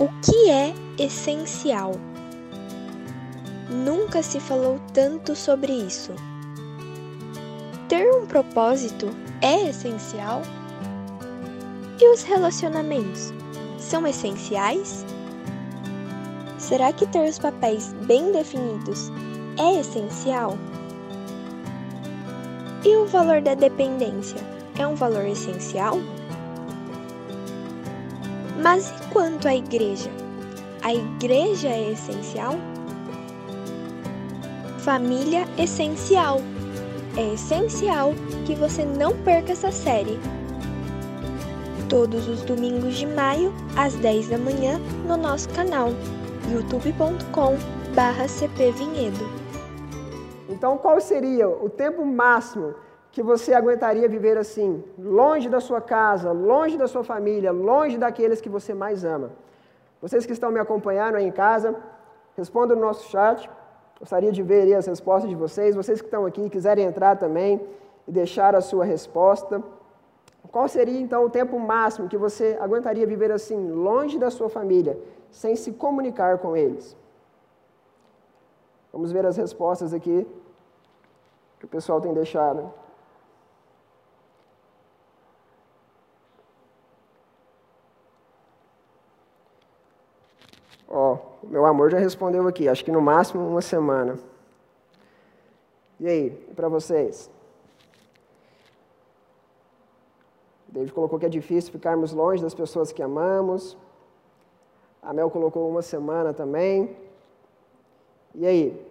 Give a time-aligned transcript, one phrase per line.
[0.00, 1.92] O que é essencial?
[3.68, 6.14] Nunca se falou tanto sobre isso.
[7.86, 9.10] Ter um propósito
[9.42, 10.40] é essencial?
[12.00, 13.30] E os relacionamentos
[13.78, 15.04] são essenciais?
[16.56, 19.12] Será que ter os papéis bem definidos
[19.58, 20.56] é essencial?
[22.86, 24.40] E o valor da dependência
[24.78, 25.98] é um valor essencial?
[28.62, 30.10] Mas e quanto à igreja?
[30.82, 32.56] A igreja é essencial?
[34.80, 36.42] Família essencial.
[37.16, 38.12] É essencial
[38.44, 40.20] que você não perca essa série.
[41.88, 45.88] Todos os domingos de maio, às 10 da manhã, no nosso canal
[46.52, 49.40] youtube.com/cpvinhedo.
[50.50, 52.74] Então, qual seria o tempo máximo
[53.12, 58.40] que você aguentaria viver assim, longe da sua casa, longe da sua família, longe daqueles
[58.40, 59.30] que você mais ama?
[60.00, 61.74] Vocês que estão me acompanhando aí em casa,
[62.36, 63.50] respondam no nosso chat.
[63.98, 65.74] Gostaria de ver as respostas de vocês.
[65.74, 67.60] Vocês que estão aqui, quiserem entrar também
[68.08, 69.62] e deixar a sua resposta.
[70.50, 74.98] Qual seria então o tempo máximo que você aguentaria viver assim, longe da sua família,
[75.30, 76.96] sem se comunicar com eles?
[78.92, 80.26] Vamos ver as respostas aqui
[81.58, 82.72] que o pessoal tem deixado.
[90.90, 94.18] Ó, meu amor já respondeu aqui, acho que no máximo uma semana.
[96.00, 97.30] E aí, para vocês?
[100.66, 103.76] David colocou que é difícil ficarmos longe das pessoas que amamos.
[105.00, 106.96] A Mel colocou uma semana também.
[108.34, 108.90] E aí?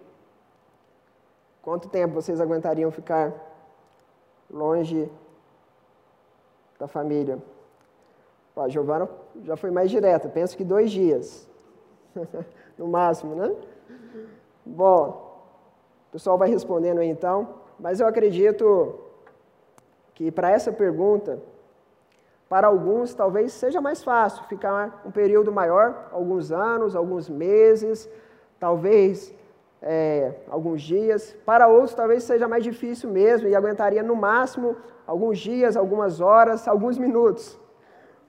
[1.60, 3.34] Quanto tempo vocês aguentariam ficar
[4.50, 5.10] longe
[6.78, 7.38] da família?
[8.56, 9.08] a Giovana
[9.42, 11.49] já foi mais direta, penso que dois dias.
[12.78, 13.54] no máximo, né?
[14.64, 15.44] Bom,
[16.08, 17.48] o pessoal vai respondendo aí então,
[17.78, 18.98] mas eu acredito
[20.14, 21.38] que para essa pergunta,
[22.48, 28.08] para alguns talvez seja mais fácil ficar um período maior, alguns anos, alguns meses,
[28.58, 29.32] talvez
[29.80, 31.36] é, alguns dias.
[31.46, 34.76] Para outros talvez seja mais difícil mesmo e aguentaria no máximo
[35.06, 37.58] alguns dias, algumas horas, alguns minutos.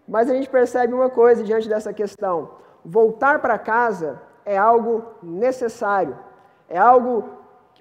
[0.08, 2.52] Mas a gente percebe uma coisa diante dessa questão:
[2.84, 6.18] voltar para casa é algo necessário,
[6.68, 7.30] é algo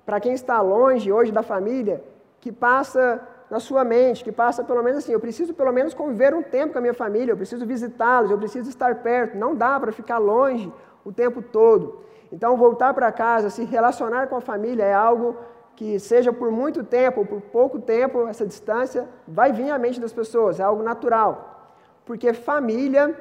[0.05, 2.03] para quem está longe hoje da família,
[2.41, 6.35] que passa na sua mente, que passa pelo menos assim, eu preciso pelo menos conviver
[6.35, 9.79] um tempo com a minha família, eu preciso visitá-los, eu preciso estar perto, não dá
[9.79, 10.73] para ficar longe
[11.05, 12.05] o tempo todo.
[12.33, 15.37] Então, voltar para casa, se relacionar com a família é algo
[15.75, 20.01] que, seja por muito tempo ou por pouco tempo, essa distância vai vir à mente
[20.01, 21.73] das pessoas, é algo natural.
[22.05, 23.17] Porque família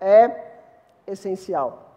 [0.00, 0.51] é
[1.06, 1.96] essencial.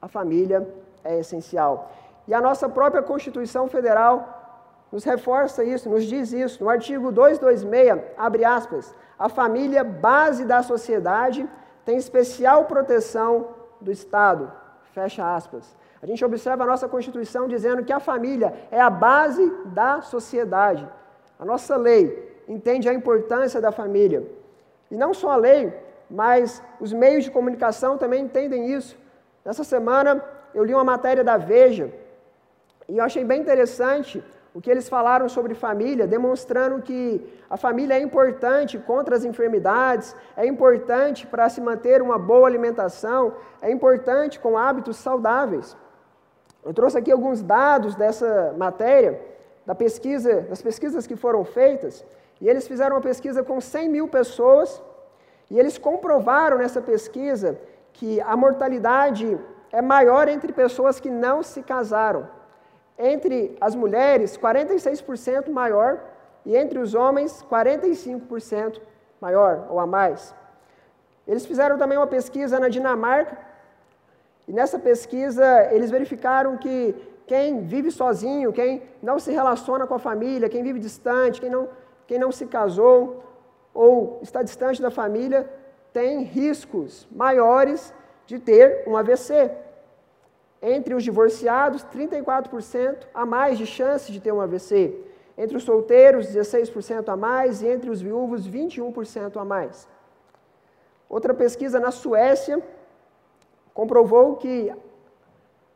[0.00, 0.66] A família
[1.02, 1.90] é essencial.
[2.26, 4.42] E a nossa própria Constituição Federal
[4.90, 6.62] nos reforça isso, nos diz isso.
[6.62, 11.48] No artigo 226, abre aspas, a família, base da sociedade,
[11.84, 13.48] tem especial proteção
[13.80, 14.50] do Estado,
[14.92, 15.76] fecha aspas.
[16.02, 20.86] A gente observa a nossa Constituição dizendo que a família é a base da sociedade.
[21.38, 24.22] A nossa lei entende a importância da família.
[24.90, 25.72] E não só a lei,
[26.10, 28.96] mas os meios de comunicação também entendem isso.
[29.44, 30.22] Nessa semana
[30.54, 31.92] eu li uma matéria da Veja
[32.88, 34.22] e eu achei bem interessante
[34.54, 37.20] o que eles falaram sobre família, demonstrando que
[37.50, 43.34] a família é importante contra as enfermidades, é importante para se manter uma boa alimentação,
[43.60, 45.76] é importante com hábitos saudáveis.
[46.64, 49.20] Eu trouxe aqui alguns dados dessa matéria,
[49.66, 52.04] da pesquisa, das pesquisas que foram feitas,
[52.40, 54.80] e eles fizeram uma pesquisa com 100 mil pessoas
[55.54, 57.56] e eles comprovaram nessa pesquisa
[57.92, 59.38] que a mortalidade
[59.70, 62.22] é maior entre pessoas que não se casaram.
[62.98, 66.00] Entre as mulheres, 46% maior,
[66.44, 68.80] e entre os homens, 45%
[69.20, 70.34] maior ou a mais.
[71.24, 73.38] Eles fizeram também uma pesquisa na Dinamarca,
[74.48, 76.96] e nessa pesquisa eles verificaram que
[77.28, 81.68] quem vive sozinho, quem não se relaciona com a família, quem vive distante, quem não,
[82.08, 83.22] quem não se casou,
[83.74, 85.50] ou está distante da família
[85.92, 87.92] tem riscos maiores
[88.26, 89.50] de ter um AVC.
[90.62, 94.96] Entre os divorciados, 34% a mais de chance de ter um AVC.
[95.36, 97.60] Entre os solteiros, 16% a mais.
[97.60, 99.86] E entre os viúvos, 21% a mais.
[101.08, 102.62] Outra pesquisa na Suécia
[103.74, 104.72] comprovou que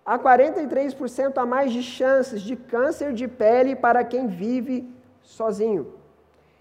[0.07, 4.89] há 43% a mais de chances de câncer de pele para quem vive
[5.23, 5.98] sozinho.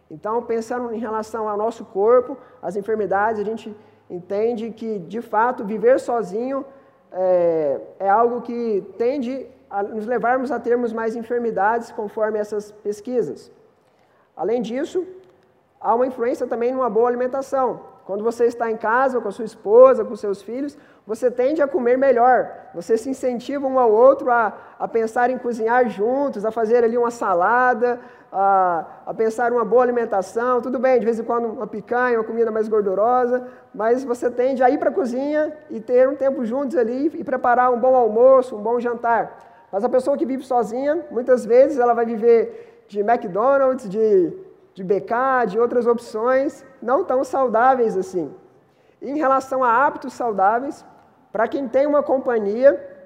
[0.10, 3.76] Então, pensando em relação ao nosso corpo, as enfermidades, a gente
[4.10, 6.66] entende que, de fato, viver sozinho
[7.12, 13.52] é, é algo que tende a nos levarmos a termos mais enfermidades conforme essas pesquisas.
[14.36, 15.06] Além disso,
[15.80, 17.82] há uma influência também numa boa alimentação.
[18.06, 21.68] Quando você está em casa com a sua esposa, com seus filhos, você tende a
[21.68, 22.50] comer melhor.
[22.74, 26.98] Você se incentiva um ao outro a, a pensar em cozinhar juntos, a fazer ali
[26.98, 28.00] uma salada,
[28.32, 30.62] a, a pensar uma boa alimentação.
[30.62, 34.64] Tudo bem, de vez em quando uma picanha, uma comida mais gordurosa, mas você tende
[34.64, 37.96] a ir para a cozinha e ter um tempo juntos ali e preparar um bom
[37.96, 39.68] almoço, um bom jantar.
[39.72, 44.34] Mas a pessoa que vive sozinha, muitas vezes ela vai viver de McDonald's, de,
[44.74, 48.34] de BK, de outras opções não tão saudáveis assim.
[49.02, 50.86] E em relação a hábitos saudáveis,
[51.32, 52.97] para quem tem uma companhia,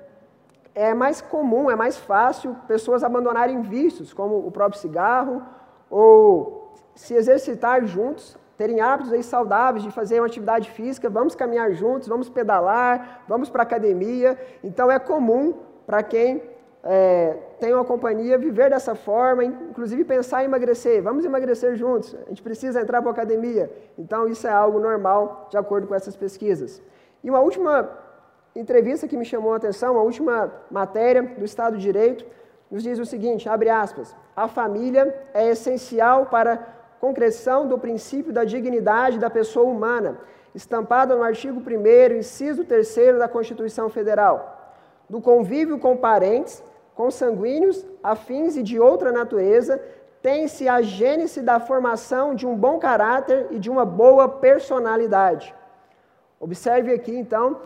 [0.73, 5.41] é mais comum, é mais fácil pessoas abandonarem vícios, como o próprio cigarro,
[5.89, 11.71] ou se exercitar juntos, terem hábitos aí saudáveis de fazer uma atividade física, vamos caminhar
[11.73, 14.39] juntos, vamos pedalar, vamos para a academia.
[14.63, 15.53] Então é comum
[15.85, 16.41] para quem
[16.83, 21.01] é, tem uma companhia viver dessa forma, inclusive pensar em emagrecer.
[21.01, 23.71] Vamos emagrecer juntos, a gente precisa entrar para a academia.
[23.97, 26.81] Então isso é algo normal, de acordo com essas pesquisas.
[27.23, 27.89] E uma última
[28.55, 32.25] entrevista que me chamou a atenção, uma última matéria do Estado de Direito,
[32.69, 36.57] nos diz o seguinte, abre aspas, a família é essencial para a
[36.99, 40.17] concreção do princípio da dignidade da pessoa humana,
[40.55, 44.61] estampada no artigo 1 inciso 3 da Constituição Federal
[45.11, 46.63] do convívio com parentes,
[46.95, 49.83] consanguíneos, afins e de outra natureza,
[50.21, 55.53] tem-se a gênese da formação de um bom caráter e de uma boa personalidade.
[56.39, 57.59] Observe aqui, então,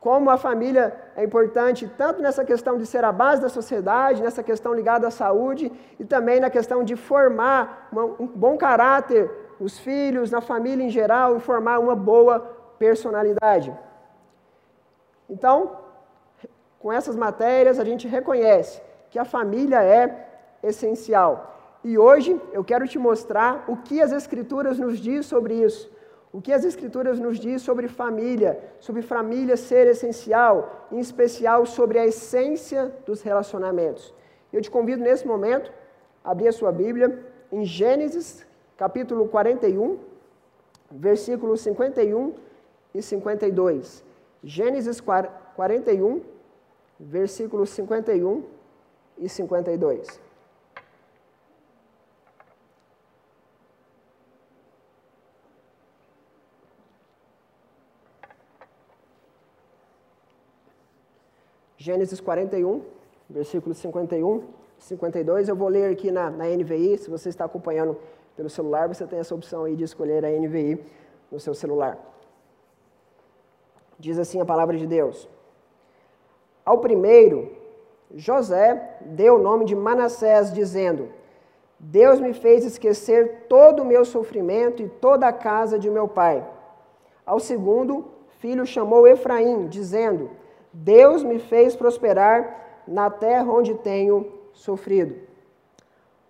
[0.00, 4.42] como a família é importante, tanto nessa questão de ser a base da sociedade, nessa
[4.42, 9.30] questão ligada à saúde, e também na questão de formar um bom caráter,
[9.60, 12.40] os filhos, na família em geral, e formar uma boa
[12.78, 13.76] personalidade.
[15.28, 15.76] Então,
[16.78, 18.80] com essas matérias, a gente reconhece
[19.10, 20.28] que a família é
[20.62, 21.78] essencial.
[21.84, 25.90] E hoje eu quero te mostrar o que as Escrituras nos diz sobre isso.
[26.32, 31.98] O que as Escrituras nos diz sobre família, sobre família ser essencial, em especial sobre
[31.98, 34.14] a essência dos relacionamentos.
[34.52, 35.72] Eu te convido nesse momento
[36.22, 37.18] a abrir a sua Bíblia
[37.50, 38.46] em Gênesis,
[38.76, 39.98] capítulo 41,
[40.90, 42.34] versículos 51
[42.94, 44.04] e 52.
[44.42, 46.22] Gênesis 41,
[46.98, 48.44] versículos 51
[49.18, 50.29] e 52.
[61.82, 62.82] Gênesis 41,
[63.30, 64.42] versículos 51
[64.78, 65.48] e 52.
[65.48, 66.98] Eu vou ler aqui na, na NVI.
[66.98, 67.96] Se você está acompanhando
[68.36, 70.78] pelo celular, você tem essa opção aí de escolher a NVI
[71.32, 71.96] no seu celular.
[73.98, 75.26] Diz assim a palavra de Deus.
[76.66, 77.50] Ao primeiro,
[78.14, 81.08] José deu o nome de Manassés, dizendo:
[81.78, 86.46] Deus me fez esquecer todo o meu sofrimento e toda a casa de meu pai.
[87.24, 88.04] Ao segundo,
[88.38, 90.39] filho chamou Efraim, dizendo:
[90.72, 95.16] Deus me fez prosperar na terra onde tenho sofrido.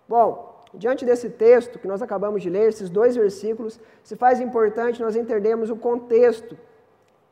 [0.07, 5.01] Bom, diante desse texto que nós acabamos de ler, esses dois versículos, se faz importante
[5.01, 6.57] nós entendermos o contexto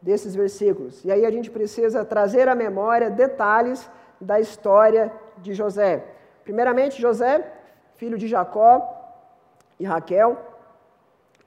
[0.02, 1.04] desses versículos.
[1.04, 3.90] E aí a gente precisa trazer à memória detalhes
[4.20, 6.04] da história de José.
[6.44, 7.46] Primeiramente, José,
[7.96, 8.72] filho de Jacó
[9.80, 10.38] e Raquel,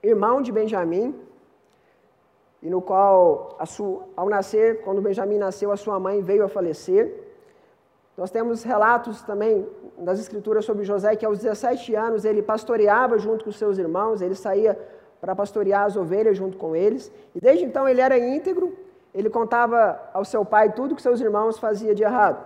[0.02, 1.14] irmão de Benjamim,
[2.62, 7.12] e no qual, sua, ao nascer, quando Benjamim nasceu, a sua mãe veio a falecer.
[8.16, 9.66] Nós temos relatos também
[9.99, 14.37] das escrituras sobre José que aos 17 anos ele pastoreava junto com seus irmãos, ele
[14.37, 14.78] saía
[15.21, 17.11] para pastorear as ovelhas junto com eles.
[17.35, 18.76] E desde então ele era íntegro,
[19.12, 22.45] ele contava ao seu pai tudo que seus irmãos faziam de errado.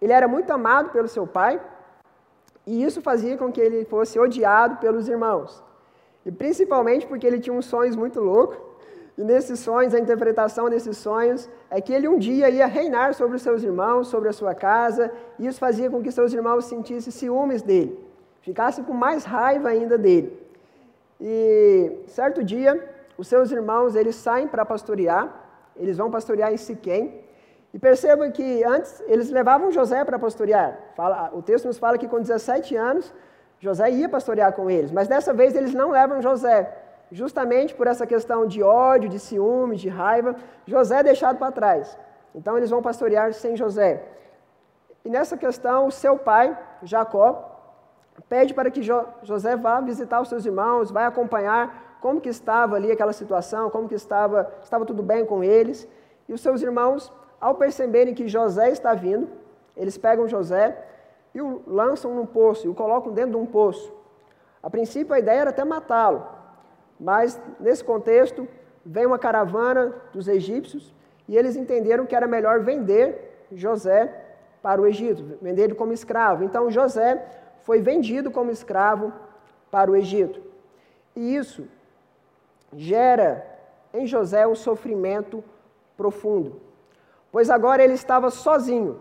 [0.00, 1.60] Ele era muito amado pelo seu pai,
[2.66, 5.62] e isso fazia com que ele fosse odiado pelos irmãos.
[6.24, 8.56] E principalmente porque ele tinha uns sonhos muito loucos,
[9.16, 13.36] e nesses sonhos, a interpretação desses sonhos é que ele um dia ia reinar sobre
[13.36, 17.12] os seus irmãos, sobre a sua casa, e isso fazia com que seus irmãos sentissem
[17.12, 17.96] ciúmes dele,
[18.40, 20.36] ficassem com mais raiva ainda dele.
[21.20, 22.72] E certo dia,
[23.16, 25.32] os seus irmãos, eles saem para pastorear,
[25.76, 27.22] eles vão pastorear em Siquém,
[27.72, 30.78] e perceba que antes eles levavam José para pastorear.
[30.96, 33.12] Fala, o texto nos fala que com 17 anos,
[33.60, 38.06] José ia pastorear com eles, mas dessa vez eles não levam José, justamente por essa
[38.06, 41.98] questão de ódio, de ciúme, de raiva, José é deixado para trás.
[42.34, 44.02] Então eles vão pastorear sem José.
[45.04, 47.54] E nessa questão, o seu pai, Jacó,
[48.28, 48.82] pede para que
[49.22, 53.88] José vá visitar os seus irmãos, vai acompanhar como que estava ali aquela situação, como
[53.88, 55.88] que estava, estava tudo bem com eles.
[56.28, 59.28] E os seus irmãos, ao perceberem que José está vindo,
[59.76, 60.76] eles pegam José
[61.34, 63.92] e o lançam num poço, e o colocam dentro de um poço.
[64.62, 66.26] A princípio a ideia era até matá-lo,
[66.98, 68.46] mas nesse contexto
[68.84, 70.94] vem uma caravana dos egípcios
[71.28, 74.12] e eles entenderam que era melhor vender José
[74.62, 76.44] para o Egito, vender ele como escravo.
[76.44, 77.24] Então José
[77.62, 79.12] foi vendido como escravo
[79.70, 80.40] para o Egito.
[81.16, 81.66] E isso
[82.72, 83.46] gera
[83.92, 85.42] em José um sofrimento
[85.96, 86.60] profundo,
[87.30, 89.00] pois agora ele estava sozinho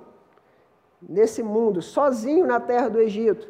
[1.01, 3.49] nesse mundo, sozinho na terra do Egito,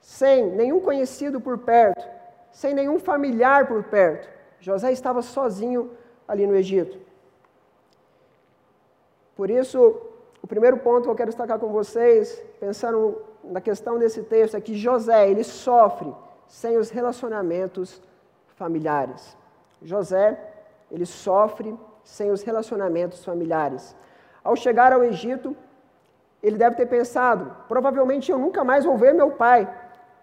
[0.00, 2.08] sem nenhum conhecido por perto,
[2.52, 4.28] sem nenhum familiar por perto.
[4.60, 5.90] José estava sozinho
[6.28, 6.98] ali no Egito.
[9.34, 10.00] Por isso,
[10.42, 14.60] o primeiro ponto que eu quero destacar com vocês, pensando na questão desse texto, é
[14.60, 16.14] que José, ele sofre
[16.46, 18.00] sem os relacionamentos
[18.54, 19.36] familiares.
[19.80, 20.38] José,
[20.90, 23.96] ele sofre sem os relacionamentos familiares.
[24.44, 25.56] Ao chegar ao Egito,
[26.42, 29.68] ele deve ter pensado: provavelmente eu nunca mais vou ver meu pai,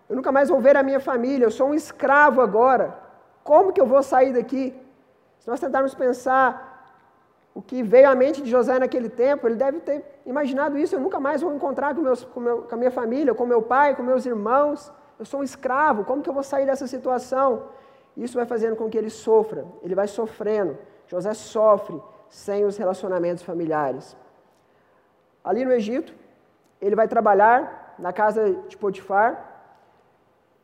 [0.10, 2.98] eu nunca mais vou ver a minha família, eu sou um escravo agora.
[3.44, 4.76] Como que eu vou sair daqui?
[5.38, 6.48] Se nós tentarmos pensar
[7.54, 11.00] o que veio à mente de José naquele tempo, ele deve ter imaginado isso: eu
[11.00, 13.96] nunca mais vou encontrar com, meus, com, meu, com a minha família, com meu pai,
[13.96, 14.92] com meus irmãos.
[15.20, 17.66] Eu sou um escravo, como que eu vou sair dessa situação?
[18.18, 20.78] Isso vai fazendo com que ele sofra, ele vai sofrendo.
[21.06, 24.18] José sofre sem os relacionamentos familiares.
[25.44, 26.14] Ali no Egito,
[26.82, 29.49] ele vai trabalhar na casa de Potifar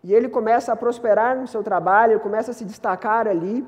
[0.06, 3.66] e ele começa a prosperar no seu trabalho, ele começa a se destacar ali.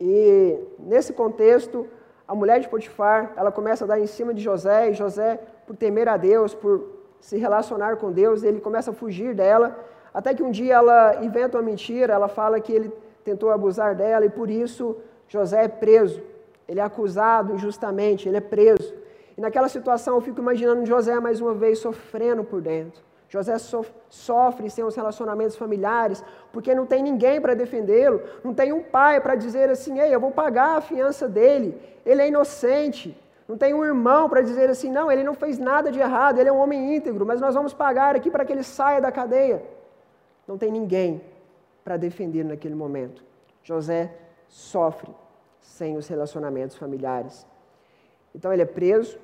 [0.00, 1.86] E nesse contexto,
[2.26, 5.76] a mulher de Potifar, ela começa a dar em cima de José, e José, por
[5.76, 6.74] temer a Deus, por
[7.20, 9.78] se relacionar com Deus, ele começa a fugir dela,
[10.14, 12.90] até que um dia ela inventa uma mentira, ela fala que ele
[13.22, 14.96] tentou abusar dela, e por isso
[15.28, 16.22] José é preso.
[16.66, 18.94] Ele é acusado injustamente, ele é preso.
[19.36, 23.04] E naquela situação eu fico imaginando José mais uma vez sofrendo por dentro.
[23.28, 23.56] José
[24.08, 29.20] sofre sem os relacionamentos familiares, porque não tem ninguém para defendê-lo, não tem um pai
[29.20, 33.16] para dizer assim: ei, eu vou pagar a fiança dele, ele é inocente.
[33.48, 36.48] Não tem um irmão para dizer assim: não, ele não fez nada de errado, ele
[36.48, 39.62] é um homem íntegro, mas nós vamos pagar aqui para que ele saia da cadeia.
[40.46, 41.20] Não tem ninguém
[41.82, 43.24] para defender naquele momento.
[43.62, 44.12] José
[44.48, 45.10] sofre
[45.60, 47.44] sem os relacionamentos familiares.
[48.34, 49.18] Então ele é preso,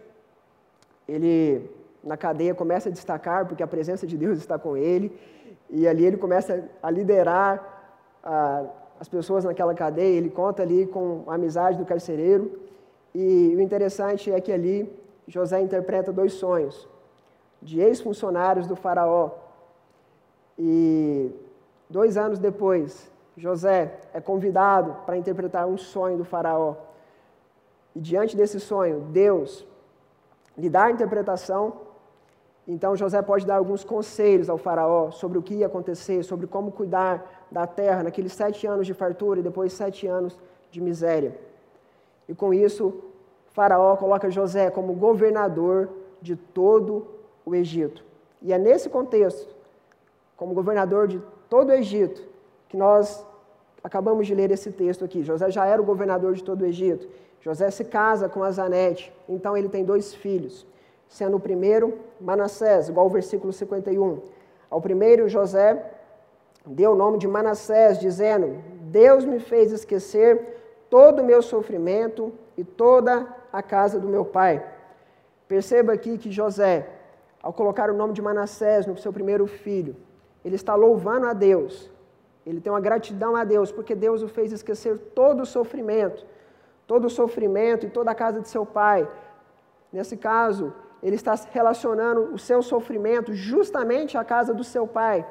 [1.06, 1.70] ele
[2.02, 5.16] na cadeia começa a destacar porque a presença de Deus está com ele,
[5.70, 8.64] e ali ele começa a liderar a,
[9.00, 12.60] as pessoas naquela cadeia, ele conta ali com a amizade do carcereiro,
[13.14, 14.90] e o interessante é que ali
[15.26, 16.88] José interpreta dois sonhos
[17.60, 19.30] de ex-funcionários do faraó.
[20.58, 21.30] E
[21.88, 26.74] dois anos depois, José é convidado para interpretar um sonho do faraó.
[27.94, 29.66] E diante desse sonho, Deus
[30.56, 31.91] lhe dá a interpretação.
[32.66, 36.70] Então José pode dar alguns conselhos ao faraó sobre o que ia acontecer, sobre como
[36.70, 40.38] cuidar da terra naqueles sete anos de fartura e depois sete anos
[40.70, 41.36] de miséria.
[42.28, 43.02] E com isso,
[43.50, 45.88] faraó coloca José como governador
[46.20, 47.06] de todo
[47.44, 48.04] o Egito.
[48.40, 49.54] E é nesse contexto,
[50.36, 52.22] como governador de todo o Egito,
[52.68, 53.24] que nós
[53.82, 55.22] acabamos de ler esse texto aqui.
[55.22, 57.08] José já era o governador de todo o Egito.
[57.40, 60.64] José se casa com Azanete, então ele tem dois filhos,
[61.16, 61.86] sendo o primeiro
[62.28, 64.20] Manassés, igual o versículo 51.
[64.70, 65.68] Ao primeiro, José
[66.64, 68.46] deu o nome de Manassés, dizendo:
[69.00, 70.30] Deus me fez esquecer
[70.88, 73.12] todo o meu sofrimento e toda
[73.52, 74.54] a casa do meu pai.
[75.46, 76.88] Perceba aqui que José,
[77.42, 79.94] ao colocar o nome de Manassés no seu primeiro filho,
[80.44, 81.90] ele está louvando a Deus.
[82.46, 86.24] Ele tem uma gratidão a Deus, porque Deus o fez esquecer todo o sofrimento
[86.92, 89.08] todo o sofrimento e toda a casa de seu pai.
[89.92, 95.26] Nesse caso, ele está relacionando o seu sofrimento justamente à casa do seu pai.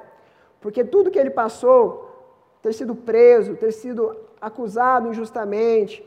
[0.59, 2.09] Porque tudo que ele passou,
[2.61, 6.05] ter sido preso, ter sido acusado injustamente,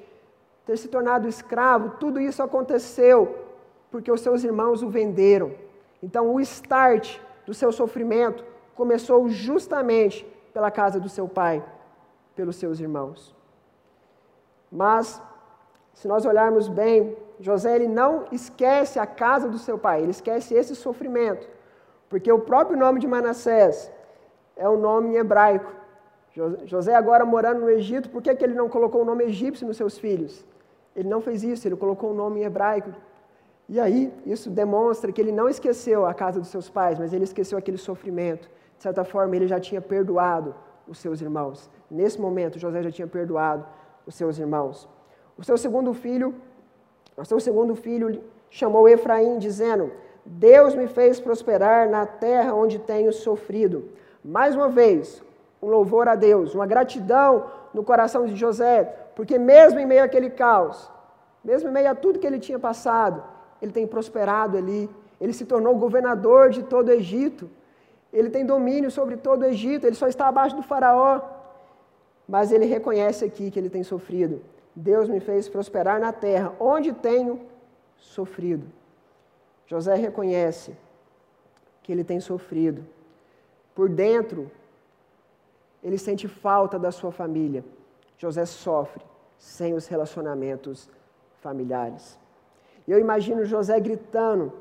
[0.67, 3.45] ter se tornado escravo, tudo isso aconteceu
[3.91, 5.53] porque os seus irmãos o venderam.
[6.03, 8.45] Então, o start do seu sofrimento
[8.75, 11.65] começou justamente pela casa do seu pai,
[12.35, 13.35] pelos seus irmãos.
[14.71, 15.23] Mas
[15.93, 20.55] se nós olharmos bem, José ele não esquece a casa do seu pai, ele esquece
[20.55, 21.49] esse sofrimento,
[22.09, 23.91] porque o próprio nome de Manassés
[24.57, 25.73] é um nome em hebraico.
[26.65, 29.77] José agora morando no Egito, por que, que ele não colocou o nome egípcio nos
[29.77, 30.45] seus filhos?
[30.95, 32.91] Ele não fez isso, ele colocou o nome em hebraico.
[33.69, 37.25] E aí, isso demonstra que ele não esqueceu a casa dos seus pais, mas ele
[37.25, 38.49] esqueceu aquele sofrimento.
[38.77, 40.55] De certa forma, ele já tinha perdoado
[40.87, 41.71] os seus irmãos.
[41.91, 43.65] Nesse momento, José já tinha perdoado
[44.07, 44.89] os seus irmãos.
[45.37, 46.35] O seu segundo filho,
[47.17, 49.93] o seu segundo filho chamou Efraim, dizendo:
[50.25, 53.91] Deus me fez prosperar na terra onde tenho sofrido.
[54.25, 55.23] Mais uma vez,
[55.63, 60.31] um louvor a Deus, uma gratidão no coração de José, porque mesmo em meio àquele
[60.31, 60.91] caos,
[61.45, 63.23] mesmo em meio a tudo que ele tinha passado,
[63.61, 64.91] ele tem prosperado ali.
[65.21, 67.49] Ele se tornou governador de todo o Egito.
[68.13, 69.87] Ele tem domínio sobre todo o Egito.
[69.87, 71.21] Ele só está abaixo do Faraó.
[72.29, 74.43] Mas ele reconhece aqui que ele tem sofrido.
[74.75, 77.41] Deus me fez prosperar na terra, onde tenho
[77.97, 78.67] sofrido.
[79.67, 80.77] José reconhece
[81.83, 82.85] que ele tem sofrido.
[83.75, 84.51] Por dentro,
[85.83, 87.65] ele sente falta da sua família.
[88.19, 89.05] José sofre
[89.39, 90.89] sem os relacionamentos
[91.41, 92.19] familiares.
[92.87, 94.53] E eu imagino José gritando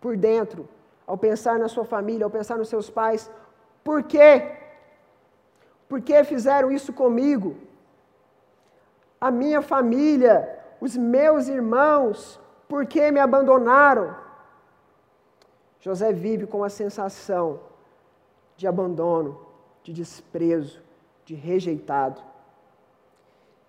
[0.00, 0.68] por dentro,
[1.06, 3.30] ao pensar na sua família, ao pensar nos seus pais:
[3.84, 4.56] por quê?
[5.88, 7.56] Por que fizeram isso comigo?
[9.20, 14.16] A minha família, os meus irmãos, por que me abandonaram?
[15.80, 17.60] José vive com a sensação
[18.56, 19.40] de abandono,
[19.82, 20.80] de desprezo,
[21.24, 22.20] de rejeitado.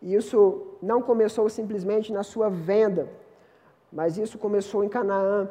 [0.01, 3.09] E isso não começou simplesmente na sua venda,
[3.91, 5.49] mas isso começou em Canaã,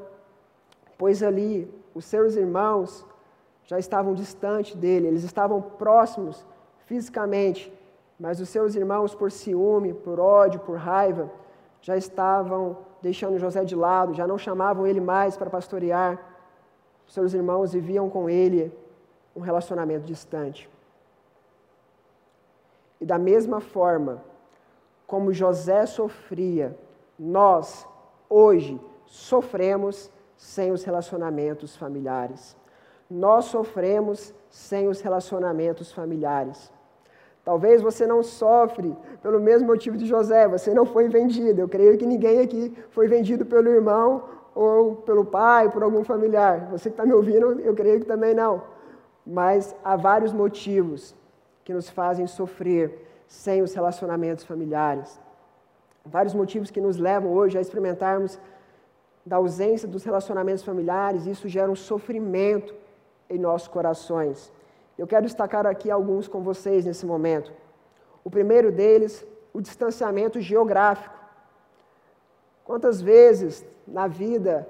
[0.99, 3.07] pois ali os seus irmãos
[3.65, 6.45] já estavam distante dele, eles estavam próximos
[6.87, 7.73] fisicamente,
[8.21, 11.33] mas os seus irmãos, por ciúme, por ódio, por raiva,
[11.81, 16.21] já estavam deixando José de lado, já não chamavam ele mais para pastorear.
[17.09, 18.71] Os seus irmãos viviam com ele
[19.35, 20.69] um relacionamento distante.
[23.01, 24.23] E da mesma forma
[25.07, 26.79] como José sofria,
[27.19, 27.89] nós,
[28.29, 32.55] hoje, sofremos sem os relacionamentos familiares.
[33.11, 36.71] Nós sofremos sem os relacionamentos familiares.
[37.45, 41.61] Talvez você não sofre pelo mesmo motivo de José, você não foi vendido.
[41.61, 44.25] Eu creio que ninguém aqui foi vendido pelo irmão
[44.55, 46.69] ou pelo pai, por algum familiar.
[46.71, 48.63] Você que está me ouvindo, eu creio que também não.
[49.27, 51.15] Mas há vários motivos
[51.65, 55.21] que nos fazem sofrer sem os relacionamentos familiares.
[56.05, 58.39] Vários motivos que nos levam hoje a experimentarmos
[59.25, 62.75] da ausência dos relacionamentos familiares, isso gera um sofrimento
[63.29, 64.53] em nossos corações.
[65.01, 67.51] Eu quero destacar aqui alguns com vocês nesse momento.
[68.23, 71.15] O primeiro deles, o distanciamento geográfico.
[72.67, 74.69] Quantas vezes na vida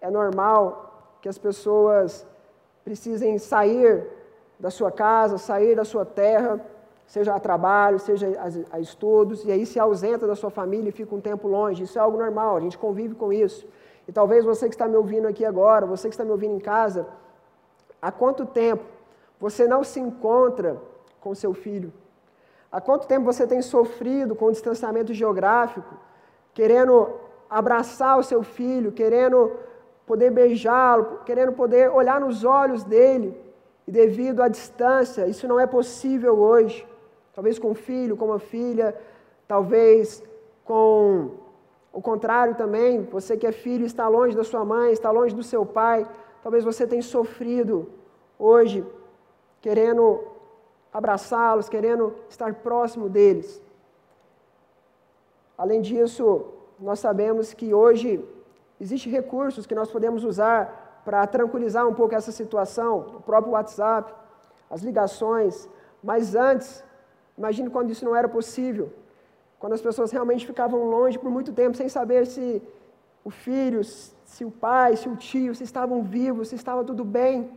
[0.00, 2.26] é normal que as pessoas
[2.84, 4.04] precisem sair
[4.58, 6.60] da sua casa, sair da sua terra,
[7.06, 8.26] seja a trabalho, seja
[8.72, 11.84] a, estudos, e aí se ausenta da sua família e fica um tempo longe.
[11.84, 13.68] Isso é algo normal, a gente convive com isso.
[14.08, 16.60] E talvez você que está me ouvindo aqui agora, você que está me ouvindo em
[16.60, 17.06] casa,
[18.02, 18.98] há quanto tempo
[19.40, 20.76] você não se encontra
[21.20, 21.92] com seu filho?
[22.70, 25.94] Há quanto tempo você tem sofrido com o distanciamento geográfico,
[26.52, 27.08] querendo
[27.48, 29.52] abraçar o seu filho, querendo
[30.06, 33.36] poder beijá-lo, querendo poder olhar nos olhos dele,
[33.86, 36.86] e devido à distância, isso não é possível hoje.
[37.34, 38.94] Talvez com o filho, com uma filha,
[39.48, 40.22] talvez
[40.64, 41.30] com
[41.92, 45.42] o contrário também, você que é filho está longe da sua mãe, está longe do
[45.42, 46.06] seu pai,
[46.42, 47.88] talvez você tenha sofrido
[48.38, 48.86] hoje
[49.60, 50.24] querendo
[50.92, 53.62] abraçá-los, querendo estar próximo deles.
[55.56, 56.46] Além disso,
[56.78, 58.24] nós sabemos que hoje
[58.80, 64.12] existem recursos que nós podemos usar para tranquilizar um pouco essa situação, o próprio WhatsApp,
[64.70, 65.68] as ligações,
[66.02, 66.82] mas antes,
[67.36, 68.90] imagine quando isso não era possível.
[69.58, 72.62] Quando as pessoas realmente ficavam longe por muito tempo, sem saber se
[73.22, 77.50] o filho, se o pai, se o tio, se estavam vivos, se estava tudo bem.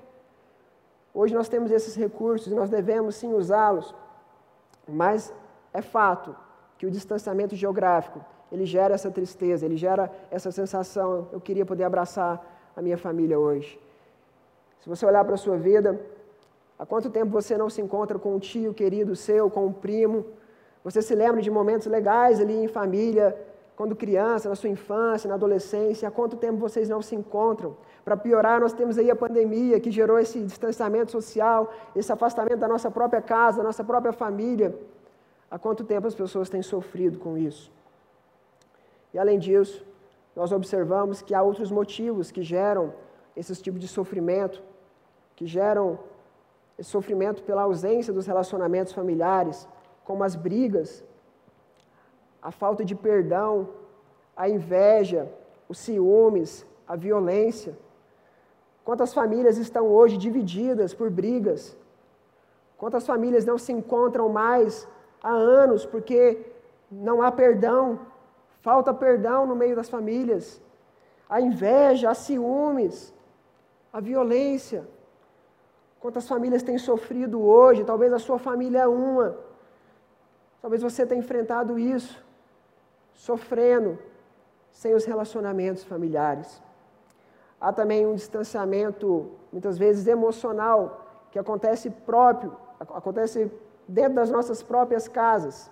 [1.13, 3.93] Hoje nós temos esses recursos e nós devemos sim usá-los.
[4.87, 5.33] Mas
[5.71, 6.35] é fato
[6.77, 8.19] que o distanciamento geográfico,
[8.51, 12.43] ele gera essa tristeza, ele gera essa sensação, eu queria poder abraçar
[12.75, 13.79] a minha família hoje.
[14.79, 15.99] Se você olhar para a sua vida,
[16.77, 20.25] há quanto tempo você não se encontra com um tio querido seu, com um primo,
[20.83, 23.35] você se lembra de momentos legais ali em família,
[23.75, 26.07] quando criança, na sua infância, na adolescência?
[26.07, 27.75] Há quanto tempo vocês não se encontram?
[28.05, 32.67] Para piorar, nós temos aí a pandemia que gerou esse distanciamento social, esse afastamento da
[32.67, 34.77] nossa própria casa, da nossa própria família.
[35.49, 37.71] Há quanto tempo as pessoas têm sofrido com isso?
[39.13, 39.85] E além disso,
[40.35, 42.93] nós observamos que há outros motivos que geram
[43.35, 44.61] esse tipo de sofrimento,
[45.35, 45.99] que geram
[46.77, 49.67] esse sofrimento pela ausência dos relacionamentos familiares,
[50.03, 51.03] como as brigas,
[52.43, 53.69] a falta de perdão,
[54.35, 55.31] a inveja,
[55.69, 57.73] os ciúmes, a violência.
[58.83, 61.77] Quantas famílias estão hoje divididas por brigas?
[62.77, 64.85] Quantas famílias não se encontram mais
[65.23, 66.45] há anos porque
[66.91, 67.99] não há perdão,
[68.59, 70.61] falta perdão no meio das famílias.
[71.29, 73.13] A inveja, a ciúmes,
[73.91, 74.85] a violência.
[76.01, 77.85] Quantas famílias têm sofrido hoje?
[77.85, 79.37] Talvez a sua família é uma.
[80.61, 82.22] Talvez você tenha enfrentado isso,
[83.13, 83.97] sofrendo
[84.71, 86.61] sem os relacionamentos familiares.
[87.59, 93.51] Há também um distanciamento, muitas vezes emocional, que acontece próprio, acontece
[93.87, 95.71] dentro das nossas próprias casas.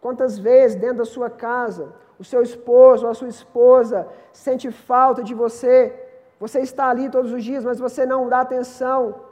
[0.00, 5.22] Quantas vezes dentro da sua casa o seu esposo ou a sua esposa sente falta
[5.22, 5.92] de você?
[6.38, 9.22] Você está ali todos os dias, mas você não dá atenção.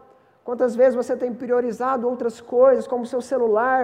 [0.43, 3.83] Quantas vezes você tem priorizado outras coisas, como o seu celular,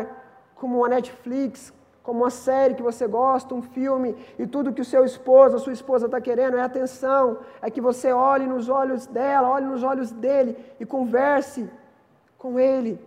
[0.54, 4.84] como uma Netflix, como uma série que você gosta, um filme, e tudo que o
[4.84, 9.06] seu esposo, a sua esposa está querendo é atenção, é que você olhe nos olhos
[9.06, 11.68] dela, olhe nos olhos dele e converse
[12.38, 12.98] com ele.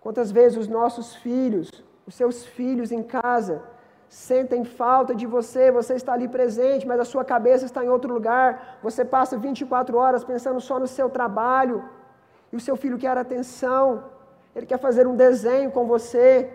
[0.00, 1.70] Quantas vezes os nossos filhos,
[2.06, 3.62] os seus filhos em casa,
[4.08, 8.12] sentem falta de você, você está ali presente, mas a sua cabeça está em outro
[8.12, 11.82] lugar, você passa 24 horas pensando só no seu trabalho,
[12.52, 14.04] e o seu filho quer atenção,
[14.54, 16.50] ele quer fazer um desenho com você,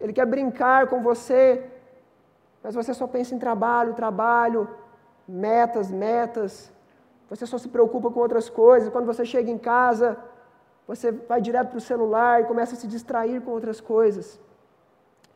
[0.00, 1.64] ele quer brincar com você,
[2.62, 4.68] mas você só pensa em trabalho, trabalho,
[5.28, 6.72] metas, metas.
[7.28, 8.90] Você só se preocupa com outras coisas.
[8.90, 10.16] Quando você chega em casa,
[10.86, 14.40] você vai direto para o celular e começa a se distrair com outras coisas.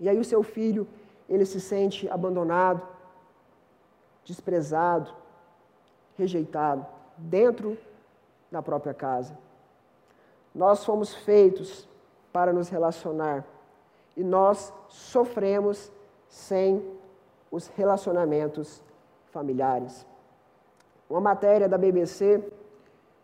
[0.00, 0.86] E aí o seu filho,
[1.28, 2.82] ele se sente abandonado,
[4.24, 5.12] desprezado,
[6.16, 7.76] rejeitado, dentro
[8.50, 9.36] da própria casa.
[10.54, 11.88] Nós fomos feitos
[12.32, 13.44] para nos relacionar
[14.18, 15.92] e nós sofremos
[16.28, 16.84] sem
[17.52, 18.82] os relacionamentos
[19.30, 20.04] familiares.
[21.08, 22.42] Uma matéria da BBC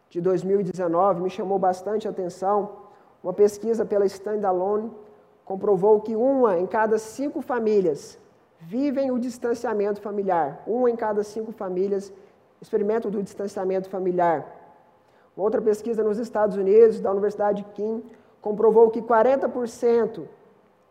[0.09, 2.77] de 2019 me chamou bastante atenção.
[3.25, 4.89] Uma pesquisa pela Standalone
[5.45, 8.17] comprovou que uma em cada cinco famílias
[8.61, 10.63] vivem o distanciamento familiar.
[10.65, 12.13] Uma em cada cinco famílias
[12.63, 14.47] experimentam do distanciamento familiar.
[15.37, 18.05] Outra pesquisa nos Estados Unidos, da Universidade de King,
[18.41, 20.23] comprovou que 40%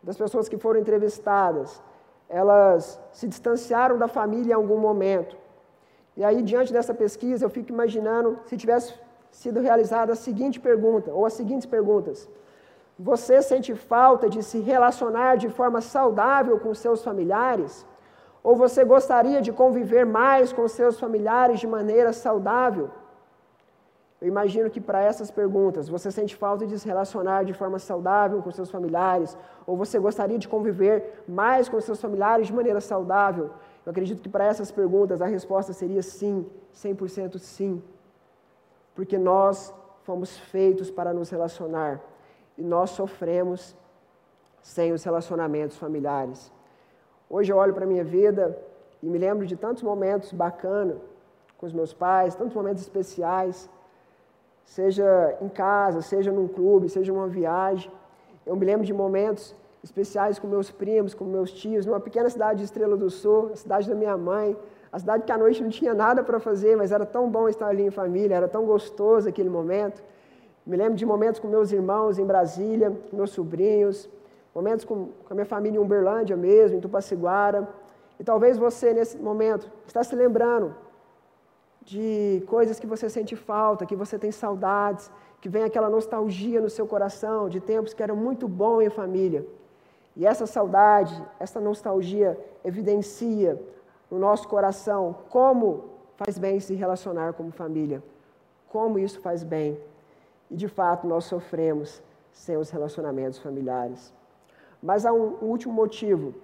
[0.06, 1.82] das pessoas que foram entrevistadas,
[2.28, 5.34] elas se distanciaram da família em algum momento.
[6.16, 8.94] E aí, diante dessa pesquisa, eu fico imaginando se tivesse
[9.30, 12.28] sido realizada a seguinte pergunta, ou as seguintes perguntas.
[12.98, 17.84] Você sente falta de se relacionar de forma saudável com seus familiares?
[18.42, 22.86] Ou você gostaria de conviver mais com seus familiares de maneira saudável?
[24.24, 28.40] Eu imagino que para essas perguntas, você sente falta de se relacionar de forma saudável
[28.40, 33.50] com seus familiares, ou você gostaria de conviver mais com seus familiares de maneira saudável?
[33.84, 37.82] Eu acredito que para essas perguntas a resposta seria sim, 100% sim.
[38.94, 42.00] Porque nós fomos feitos para nos relacionar
[42.56, 43.76] e nós sofremos
[44.62, 46.50] sem os relacionamentos familiares.
[47.28, 48.58] Hoje eu olho para a minha vida
[49.02, 50.96] e me lembro de tantos momentos bacanas
[51.58, 53.68] com os meus pais, tantos momentos especiais
[54.64, 57.90] seja em casa, seja num clube, seja numa viagem.
[58.46, 62.58] Eu me lembro de momentos especiais com meus primos, com meus tios, numa pequena cidade
[62.58, 64.56] de Estrela do Sul, a cidade da minha mãe,
[64.90, 67.66] a cidade que à noite não tinha nada para fazer, mas era tão bom estar
[67.66, 70.02] ali em família, era tão gostoso aquele momento.
[70.66, 74.08] Me lembro de momentos com meus irmãos em Brasília, com meus sobrinhos,
[74.54, 77.68] momentos com, com a minha família em Uberlândia mesmo, em Tupaciguara.
[78.18, 80.74] E talvez você, nesse momento, está se lembrando
[81.84, 86.70] de coisas que você sente falta, que você tem saudades, que vem aquela nostalgia no
[86.70, 89.46] seu coração de tempos que eram muito bons em família.
[90.16, 93.60] E essa saudade, essa nostalgia evidencia
[94.10, 95.84] no nosso coração como
[96.16, 98.02] faz bem se relacionar como família,
[98.68, 99.78] como isso faz bem.
[100.50, 104.14] E de fato nós sofremos sem os relacionamentos familiares.
[104.82, 106.34] Mas há um último motivo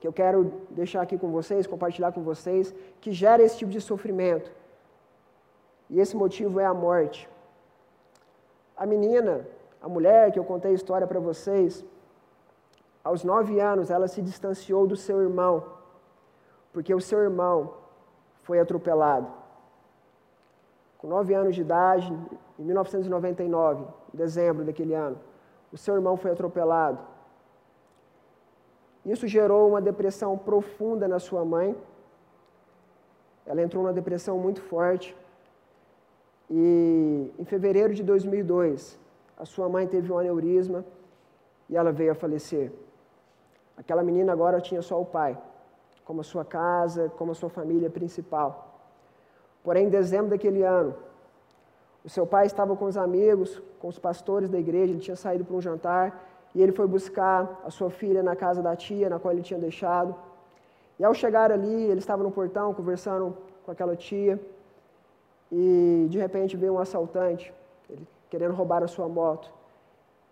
[0.00, 3.80] que eu quero deixar aqui com vocês, compartilhar com vocês, que gera esse tipo de
[3.80, 4.50] sofrimento.
[5.88, 7.28] E esse motivo é a morte.
[8.76, 9.46] A menina,
[9.80, 11.84] a mulher que eu contei a história para vocês,
[13.02, 15.64] aos nove anos ela se distanciou do seu irmão,
[16.72, 17.72] porque o seu irmão
[18.42, 19.28] foi atropelado.
[20.98, 22.12] Com nove anos de idade,
[22.58, 25.18] em 1999, em dezembro daquele ano,
[25.72, 26.98] o seu irmão foi atropelado.
[29.14, 31.76] Isso gerou uma depressão profunda na sua mãe.
[33.46, 35.16] Ela entrou numa depressão muito forte.
[36.50, 38.98] E em fevereiro de 2002,
[39.38, 40.84] a sua mãe teve um aneurisma
[41.70, 42.72] e ela veio a falecer.
[43.76, 45.38] Aquela menina agora tinha só o pai,
[46.04, 48.50] como a sua casa, como a sua família principal.
[49.62, 50.94] Porém, em dezembro daquele ano,
[52.06, 55.44] O seu pai estava com os amigos, com os pastores da igreja, ele tinha saído
[55.44, 56.04] para um jantar
[56.56, 59.60] e ele foi buscar a sua filha na casa da tia, na qual ele tinha
[59.60, 60.14] deixado.
[60.98, 64.40] E ao chegar ali, ele estava no portão conversando com aquela tia
[65.52, 67.52] e de repente veio um assaltante,
[67.90, 69.52] ele, querendo roubar a sua moto.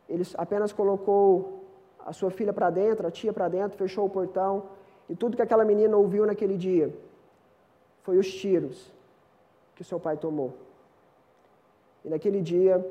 [0.08, 1.62] Ele apenas colocou
[2.06, 4.62] a sua filha para dentro, a tia para dentro, fechou o portão
[5.10, 6.90] e tudo que aquela menina ouviu naquele dia
[8.02, 8.90] foi os tiros
[9.76, 10.54] que seu pai tomou.
[12.02, 12.82] E naquele dia,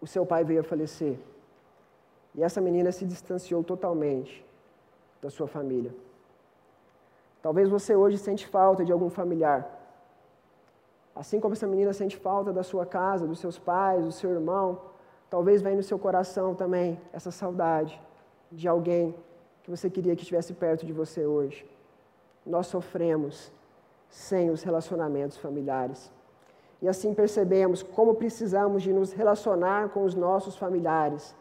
[0.00, 1.18] o seu pai veio a falecer.
[2.34, 4.44] E essa menina se distanciou totalmente
[5.22, 5.94] da sua família.
[7.40, 9.60] Talvez você hoje sente falta de algum familiar.
[11.14, 14.80] Assim como essa menina sente falta da sua casa, dos seus pais, do seu irmão,
[15.30, 18.00] talvez venha no seu coração também essa saudade
[18.50, 19.14] de alguém
[19.62, 21.64] que você queria que estivesse perto de você hoje.
[22.44, 23.52] Nós sofremos
[24.08, 26.10] sem os relacionamentos familiares.
[26.82, 31.34] E assim percebemos como precisamos de nos relacionar com os nossos familiares,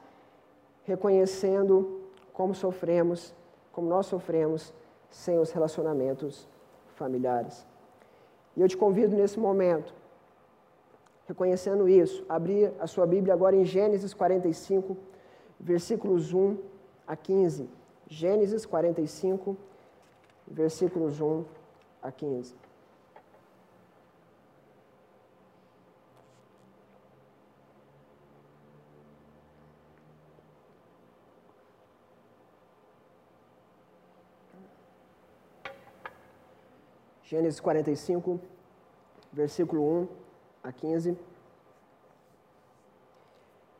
[0.85, 2.01] reconhecendo
[2.33, 3.33] como sofremos,
[3.71, 4.73] como nós sofremos
[5.09, 6.47] sem os relacionamentos
[6.95, 7.65] familiares.
[8.55, 9.93] E eu te convido nesse momento,
[11.27, 14.97] reconhecendo isso, abrir a sua Bíblia agora em Gênesis 45,
[15.59, 16.57] versículos 1
[17.07, 17.69] a 15.
[18.07, 19.57] Gênesis 45,
[20.47, 21.43] versículos 1
[22.01, 22.62] a 15.
[37.33, 38.39] Gênesis 45,
[39.31, 40.07] versículo 1
[40.63, 41.17] a 15.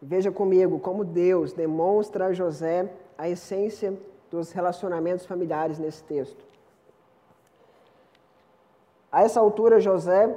[0.02, 3.94] Veja comigo como Deus demonstra a José a essência
[4.32, 6.44] dos relacionamentos familiares nesse texto.
[9.12, 10.36] A essa altura, José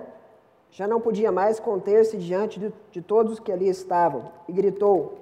[0.70, 5.20] já não podia mais conter-se diante de, de todos que ali estavam e gritou: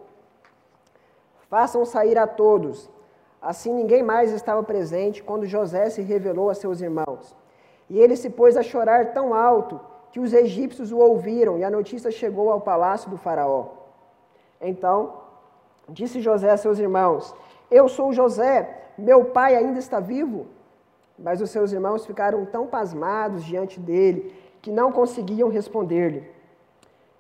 [1.49, 2.91] Façam sair a todos.
[3.41, 7.44] Assim ninguém mais estava presente quando José se revelou a seus irmãos.
[7.89, 11.71] E ele se pôs a chorar tão alto que os egípcios o ouviram, e a
[11.71, 13.67] notícia chegou ao palácio do Faraó.
[14.61, 15.15] Então
[15.89, 17.35] disse José a seus irmãos:
[17.71, 20.47] Eu sou José, meu pai ainda está vivo?
[21.19, 26.29] Mas os seus irmãos ficaram tão pasmados diante dele que não conseguiam responder-lhe.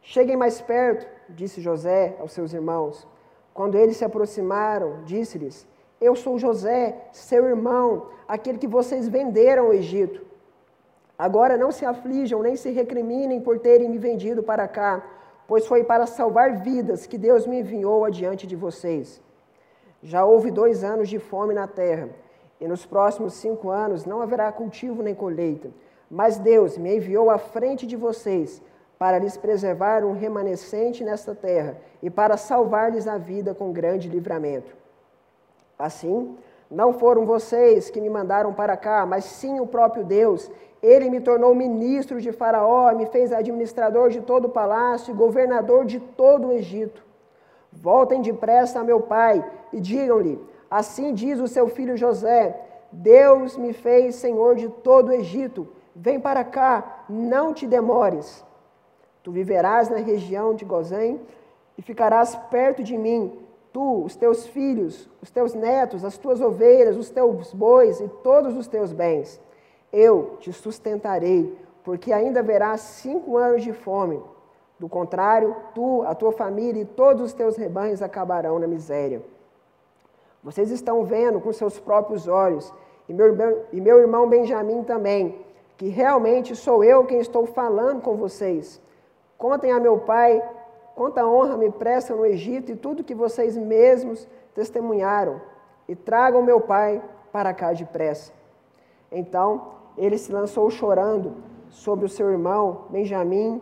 [0.03, 3.07] Cheguem mais perto, disse José aos seus irmãos.
[3.53, 5.67] Quando eles se aproximaram, disse-lhes:
[6.01, 10.25] Eu sou José, seu irmão, aquele que vocês venderam ao Egito.
[11.19, 15.03] Agora não se aflijam nem se recriminem por terem me vendido para cá,
[15.47, 19.23] pois foi para salvar vidas que Deus me enviou adiante de vocês.
[20.03, 22.09] Já houve dois anos de fome na terra,
[22.61, 25.71] e nos próximos cinco anos não haverá cultivo nem colheita.
[26.11, 28.61] Mas Deus me enviou à frente de vocês
[28.99, 34.75] para lhes preservar um remanescente nesta terra e para salvar-lhes a vida com grande livramento.
[35.79, 36.37] Assim,
[36.71, 40.51] não foram vocês que me mandaram para cá, mas sim o próprio Deus
[40.85, 45.87] ele me tornou ministro de Faraó, me fez administrador de todo o palácio e governador
[45.87, 47.03] de todo o Egito.
[47.73, 49.43] Voltem depressa a meu pai
[49.73, 50.39] e digam-lhe:
[50.71, 52.61] Assim diz o seu filho José:
[52.93, 55.67] Deus me fez senhor de todo o Egito.
[55.97, 58.45] Vem para cá, não te demores.
[59.23, 61.19] Tu viverás na região de Gozém
[61.79, 63.33] e ficarás perto de mim,
[63.73, 68.55] tu, os teus filhos, os teus netos, as tuas ovelhas, os teus bois e todos
[68.55, 69.41] os teus bens
[69.95, 74.21] eu te sustentarei, porque ainda haverá cinco anos de fome.
[74.79, 79.23] Do contrário, tu, a tua família e todos os teus rebanhos acabarão na miséria.
[80.43, 82.75] Vocês estão vendo com seus próprios olhos,
[83.09, 85.41] e meu, e meu irmão Benjamim também,
[85.77, 88.81] que realmente sou eu quem estou falando com vocês.
[89.39, 90.43] Contem a meu pai
[90.95, 95.41] quanta honra me prestam no Egito e tudo que vocês mesmos testemunharam,
[95.89, 97.03] e tragam meu pai
[97.33, 98.33] para cá depressa.
[99.11, 101.35] Então ele se lançou chorando
[101.71, 103.61] sobre o seu irmão Benjamim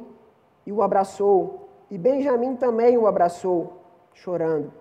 [0.67, 1.69] e o abraçou.
[1.91, 3.73] E Benjamim também o abraçou,
[4.15, 4.73] chorando.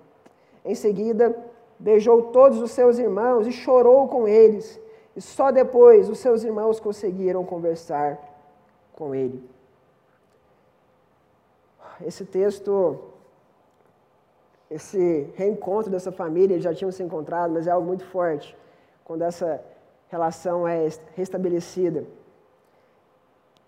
[0.63, 1.35] Em seguida,
[1.77, 4.79] beijou todos os seus irmãos e chorou com eles.
[5.15, 8.17] E só depois os seus irmãos conseguiram conversar
[8.93, 9.43] com ele.
[12.05, 12.99] Esse texto,
[14.69, 18.55] esse reencontro dessa família, eles já tinham se encontrado, mas é algo muito forte.
[19.03, 19.61] Quando essa
[20.11, 22.03] relação é restabelecida.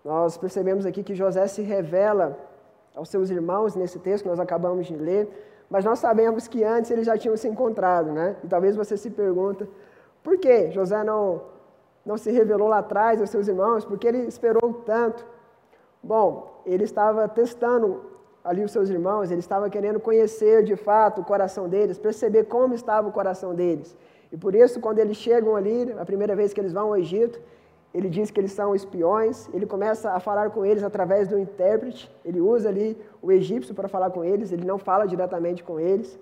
[0.04, 2.38] Nós percebemos aqui que José se revela
[2.94, 5.26] aos seus irmãos nesse texto que nós acabamos de ler,
[5.70, 8.36] mas nós sabemos que antes eles já tinham se encontrado, né?
[8.44, 9.66] E talvez você se pergunta,
[10.22, 11.40] por que José não,
[12.04, 13.86] não se revelou lá atrás aos seus irmãos?
[13.86, 15.24] Por que ele esperou tanto?
[16.02, 16.28] Bom,
[16.66, 18.02] ele estava testando
[18.44, 22.74] ali os seus irmãos, ele estava querendo conhecer de fato o coração deles, perceber como
[22.74, 23.96] estava o coração deles.
[24.32, 27.40] E por isso, quando eles chegam ali, a primeira vez que eles vão ao Egito,
[27.94, 32.10] ele diz que eles são espiões, ele começa a falar com eles através do intérprete,
[32.24, 36.18] ele usa ali o egípcio para falar com eles, ele não fala diretamente com eles.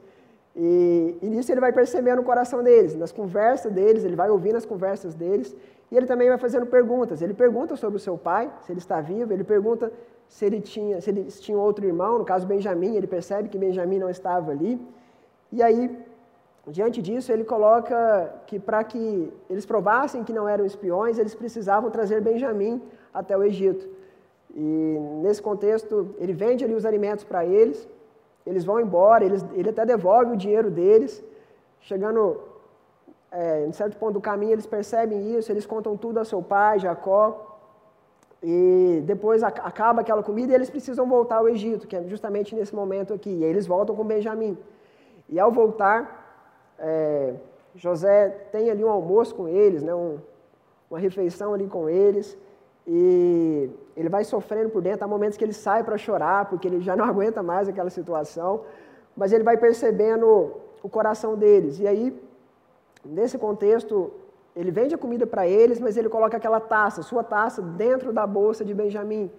[0.54, 4.56] E, e nisso ele vai percebendo o coração deles, nas conversas deles, ele vai ouvindo
[4.56, 5.56] as conversas deles,
[5.90, 7.22] e ele também vai fazendo perguntas.
[7.22, 9.90] Ele pergunta sobre o seu pai, se ele está vivo, ele pergunta
[10.28, 13.98] se ele tinha, se eles tinham outro irmão, no caso Benjamim, ele percebe que Benjamim
[13.98, 14.80] não estava ali.
[15.50, 15.94] E aí,
[16.70, 21.90] diante disso, ele coloca que para que eles provassem que não eram espiões, eles precisavam
[21.90, 22.80] trazer Benjamim
[23.12, 23.88] até o Egito.
[24.54, 27.88] E nesse contexto, ele vende ali os alimentos para eles,
[28.46, 31.22] eles vão embora, eles, ele até devolve o dinheiro deles.
[31.80, 32.40] Chegando
[33.30, 36.78] é, em certo ponto do caminho, eles percebem isso, eles contam tudo a seu pai,
[36.78, 37.48] Jacó.
[38.42, 42.74] E depois acaba aquela comida e eles precisam voltar ao Egito, que é justamente nesse
[42.74, 43.30] momento aqui.
[43.30, 44.58] E eles voltam com Benjamim.
[45.28, 46.21] E ao voltar,
[46.82, 47.34] é,
[47.76, 50.18] José tem ali um almoço com eles, né, um,
[50.90, 52.36] uma refeição ali com eles.
[52.86, 55.04] E ele vai sofrendo por dentro.
[55.04, 58.62] Há momentos que ele sai para chorar, porque ele já não aguenta mais aquela situação.
[59.16, 61.78] Mas ele vai percebendo o coração deles.
[61.78, 62.20] E aí,
[63.04, 64.12] nesse contexto,
[64.56, 68.26] ele vende a comida para eles, mas ele coloca aquela taça, sua taça, dentro da
[68.26, 69.30] bolsa de Benjamim,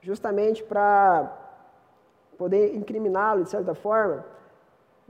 [0.00, 1.38] justamente para
[2.36, 4.24] poder incriminá-lo de certa forma.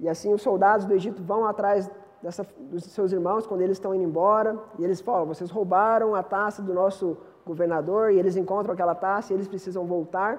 [0.02, 1.88] E assim os soldados do Egito vão atrás
[2.20, 6.22] dessa, dos seus irmãos quando eles estão indo embora, e eles falam: vocês roubaram a
[6.24, 10.32] taça do nosso governador, e eles encontram aquela taça e eles precisam voltar.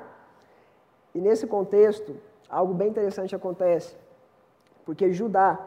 [1.16, 2.14] E nesse contexto,
[2.50, 3.96] algo bem interessante acontece,
[4.86, 5.58] porque Judá,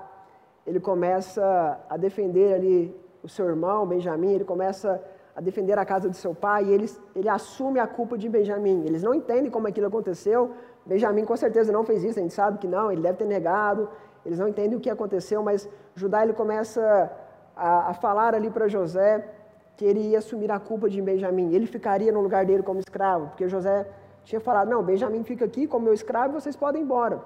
[0.67, 2.79] ele começa a defender ali
[3.23, 5.03] o seu irmão, Benjamim, ele começa
[5.35, 8.85] a defender a casa de seu pai e ele, ele assume a culpa de Benjamim.
[8.87, 10.53] Eles não entendem como aquilo aconteceu.
[10.87, 13.89] Benjamim com certeza não fez isso, a gente sabe que não, ele deve ter negado.
[14.25, 17.11] Eles não entendem o que aconteceu, mas Judá ele começa
[17.57, 19.29] a, a falar ali para José
[19.77, 21.53] que ele ia assumir a culpa de Benjamim.
[21.53, 23.87] Ele ficaria no lugar dele como escravo, porque José
[24.25, 27.21] tinha falado: não, Benjamim fica aqui como meu escravo vocês podem ir embora.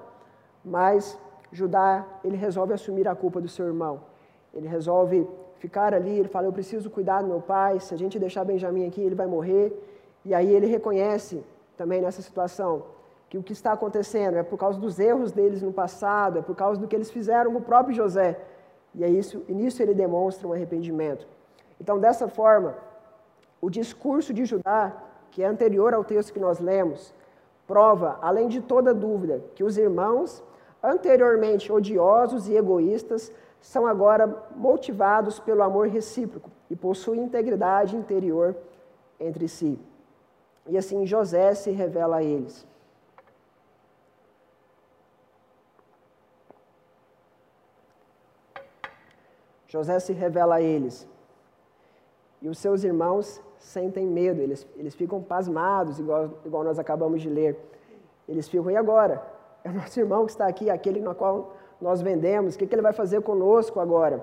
[0.63, 1.17] Mas
[1.51, 4.01] Judá ele resolve assumir a culpa do seu irmão.
[4.53, 8.19] Ele resolve ficar ali, ele fala: Eu preciso cuidar do meu pai, se a gente
[8.19, 9.71] deixar Benjamim aqui, ele vai morrer.
[10.25, 11.43] E aí ele reconhece
[11.77, 12.83] também nessa situação
[13.31, 16.53] que o que está acontecendo é por causa dos erros deles no passado, é por
[16.53, 18.37] causa do que eles fizeram com o próprio José.
[18.93, 21.25] E, é isso, e nisso ele demonstra um arrependimento.
[21.79, 22.75] Então, dessa forma,
[23.61, 24.91] o discurso de Judá,
[25.31, 27.13] que é anterior ao texto que nós lemos,
[27.65, 30.43] prova, além de toda dúvida, que os irmãos,
[30.83, 38.57] anteriormente odiosos e egoístas, são agora motivados pelo amor recíproco e possuem integridade interior
[39.17, 39.79] entre si.
[40.67, 42.69] E assim José se revela a eles.
[49.71, 51.07] José se revela a eles.
[52.41, 57.29] E os seus irmãos sentem medo, eles, eles ficam pasmados, igual, igual nós acabamos de
[57.29, 57.57] ler.
[58.27, 59.25] Eles ficam, e agora?
[59.63, 62.75] É o nosso irmão que está aqui, aquele no qual nós vendemos, o que, que
[62.75, 64.21] ele vai fazer conosco agora?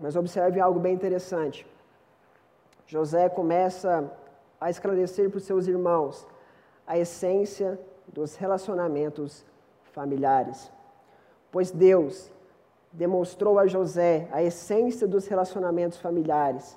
[0.00, 1.64] Mas observe algo bem interessante.
[2.88, 4.10] José começa
[4.60, 6.26] a esclarecer para os seus irmãos
[6.84, 9.44] a essência dos relacionamentos
[9.92, 10.72] familiares.
[11.52, 12.32] Pois Deus
[12.96, 16.76] demonstrou a José a essência dos relacionamentos familiares,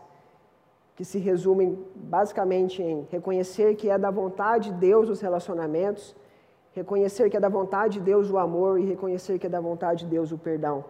[0.95, 6.15] que se resumem basicamente em reconhecer que é da vontade de Deus os relacionamentos
[6.79, 10.05] reconhecer que é da vontade de Deus o amor e reconhecer que é da vontade
[10.05, 10.85] de Deus o perdão.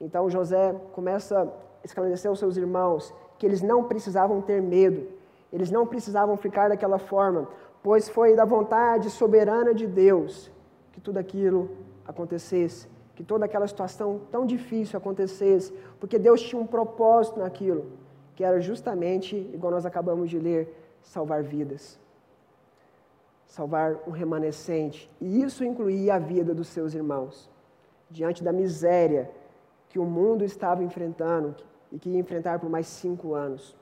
[0.00, 1.48] Então José começa a
[1.84, 5.06] esclarecer aos seus irmãos que eles não precisavam ter medo,
[5.52, 7.48] eles não precisavam ficar daquela forma,
[7.82, 10.50] pois foi da vontade soberana de Deus
[10.92, 11.70] que tudo aquilo
[12.06, 12.88] acontecesse,
[13.20, 17.84] que toda aquela situação tão difícil acontecesse, porque Deus tinha um propósito naquilo,
[18.34, 22.00] que era justamente, igual nós acabamos de ler, salvar vidas
[23.50, 25.10] salvar um remanescente.
[25.20, 27.50] E isso incluía a vida dos seus irmãos.
[28.08, 29.28] Diante da miséria
[29.88, 31.56] que o mundo estava enfrentando
[31.90, 33.76] e que ia enfrentar por mais cinco anos.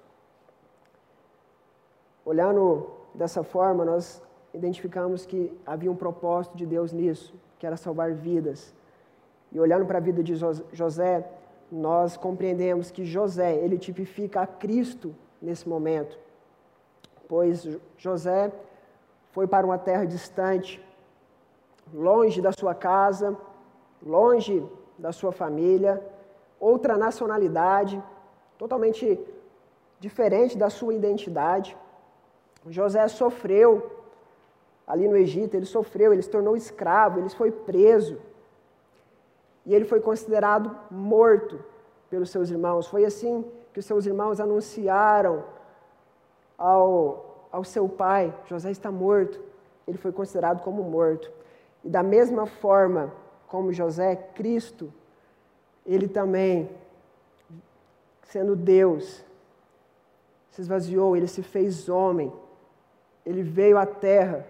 [2.24, 4.22] Olhando dessa forma, nós
[4.54, 8.74] identificamos que havia um propósito de Deus nisso, que era salvar vidas.
[9.52, 10.34] E olhando para a vida de
[10.72, 11.24] José,
[11.70, 16.18] nós compreendemos que José, ele tipifica a Cristo nesse momento.
[17.28, 18.50] Pois José
[19.32, 20.82] foi para uma terra distante,
[21.92, 23.36] longe da sua casa,
[24.02, 24.64] longe
[24.98, 26.02] da sua família,
[26.58, 28.02] outra nacionalidade,
[28.56, 29.18] totalmente
[30.00, 31.76] diferente da sua identidade.
[32.68, 33.90] José sofreu
[34.86, 38.18] ali no Egito, ele sofreu, ele se tornou escravo, ele foi preso.
[39.68, 41.62] E ele foi considerado morto
[42.08, 42.86] pelos seus irmãos.
[42.86, 45.44] Foi assim que os seus irmãos anunciaram
[46.56, 49.38] ao, ao seu pai: José está morto.
[49.86, 51.30] Ele foi considerado como morto.
[51.84, 53.12] E da mesma forma
[53.46, 54.90] como José, Cristo,
[55.84, 56.70] ele também,
[58.22, 59.22] sendo Deus,
[60.50, 62.32] se esvaziou, ele se fez homem,
[63.24, 64.46] ele veio à terra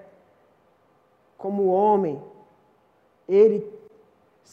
[1.36, 2.22] como homem.
[3.28, 3.68] Ele,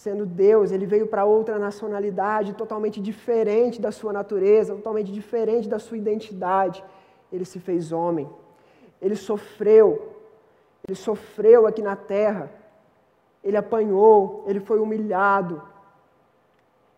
[0.03, 5.79] sendo Deus, ele veio para outra nacionalidade totalmente diferente da sua natureza, totalmente diferente da
[5.79, 6.83] sua identidade.
[7.31, 8.29] Ele se fez homem.
[9.01, 9.87] Ele sofreu.
[10.85, 12.51] Ele sofreu aqui na terra.
[13.41, 15.61] Ele apanhou, ele foi humilhado.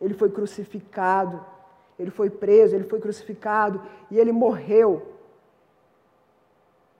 [0.01, 1.39] Ele foi crucificado.
[1.99, 3.79] Ele foi preso, ele foi crucificado
[4.09, 4.91] e ele morreu.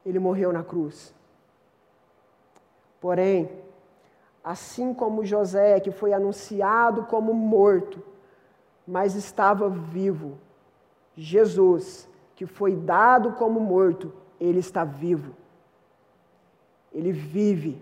[0.06, 1.14] Ele morreu na cruz.
[3.02, 3.50] Porém,
[4.48, 8.02] assim como José, que foi anunciado como morto,
[8.88, 10.38] mas estava vivo,
[11.18, 15.36] Jesus, que foi dado como morto, ele está vivo.
[16.94, 17.82] Ele vive.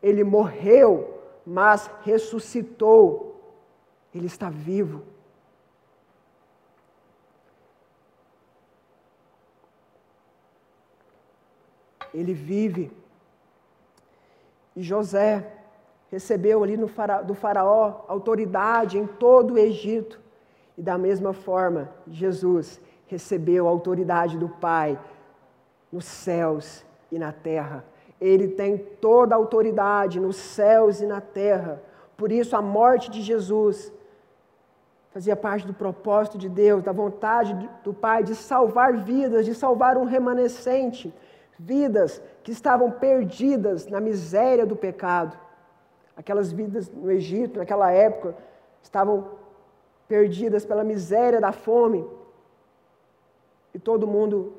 [0.00, 3.40] Ele morreu, mas ressuscitou.
[4.14, 5.02] Ele está vivo.
[12.14, 12.92] Ele vive.
[14.78, 15.44] E José
[16.08, 20.20] recebeu ali faraó, do faraó autoridade em todo o Egito.
[20.76, 24.96] E da mesma forma, Jesus recebeu a autoridade do Pai
[25.90, 27.84] nos céus e na terra.
[28.20, 31.82] Ele tem toda a autoridade nos céus e na terra.
[32.16, 33.92] Por isso, a morte de Jesus
[35.10, 37.52] fazia parte do propósito de Deus, da vontade
[37.82, 41.12] do Pai de salvar vidas, de salvar um remanescente
[41.58, 45.36] vidas que estavam perdidas na miséria do pecado.
[46.16, 48.36] Aquelas vidas no Egito, naquela época,
[48.82, 49.28] estavam
[50.06, 52.06] perdidas pela miséria da fome.
[53.74, 54.54] E todo mundo,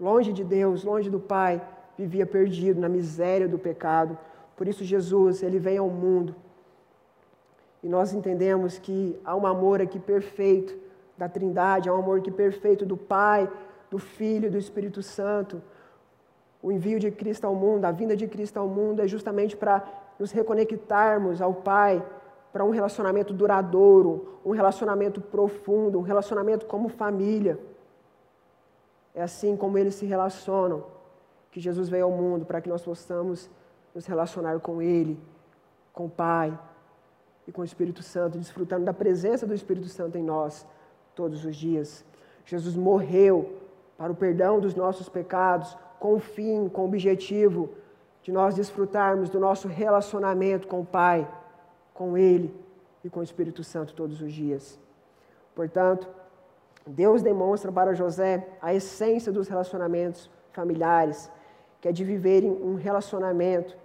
[0.00, 1.60] longe de Deus, longe do Pai,
[1.96, 4.16] vivia perdido na miséria do pecado.
[4.56, 6.34] Por isso, Jesus, ele vem ao mundo.
[7.82, 10.74] E nós entendemos que há um amor aqui perfeito
[11.16, 13.50] da Trindade, há um amor aqui perfeito do Pai,
[13.90, 15.62] do Filho e do Espírito Santo
[16.62, 19.84] o envio de Cristo ao mundo, a vinda de Cristo ao mundo é justamente para
[20.18, 22.04] nos reconectarmos ao Pai,
[22.52, 27.58] para um relacionamento duradouro, um relacionamento profundo, um relacionamento como família.
[29.14, 30.84] É assim como eles se relacionam
[31.50, 33.50] que Jesus veio ao mundo para que nós possamos
[33.94, 35.18] nos relacionar com Ele,
[35.92, 36.56] com o Pai
[37.46, 40.66] e com o Espírito Santo, desfrutando da presença do Espírito Santo em nós
[41.14, 42.04] todos os dias.
[42.44, 43.58] Jesus morreu
[43.98, 47.70] para o perdão dos nossos pecados, com o fim, com o objetivo
[48.24, 51.20] de nós desfrutarmos do nosso relacionamento com o Pai,
[51.94, 52.52] com Ele
[53.04, 54.80] e com o Espírito Santo todos os dias.
[55.54, 56.08] Portanto,
[56.84, 61.30] Deus demonstra para José a essência dos relacionamentos familiares,
[61.80, 63.76] que é de viverem um relacionamento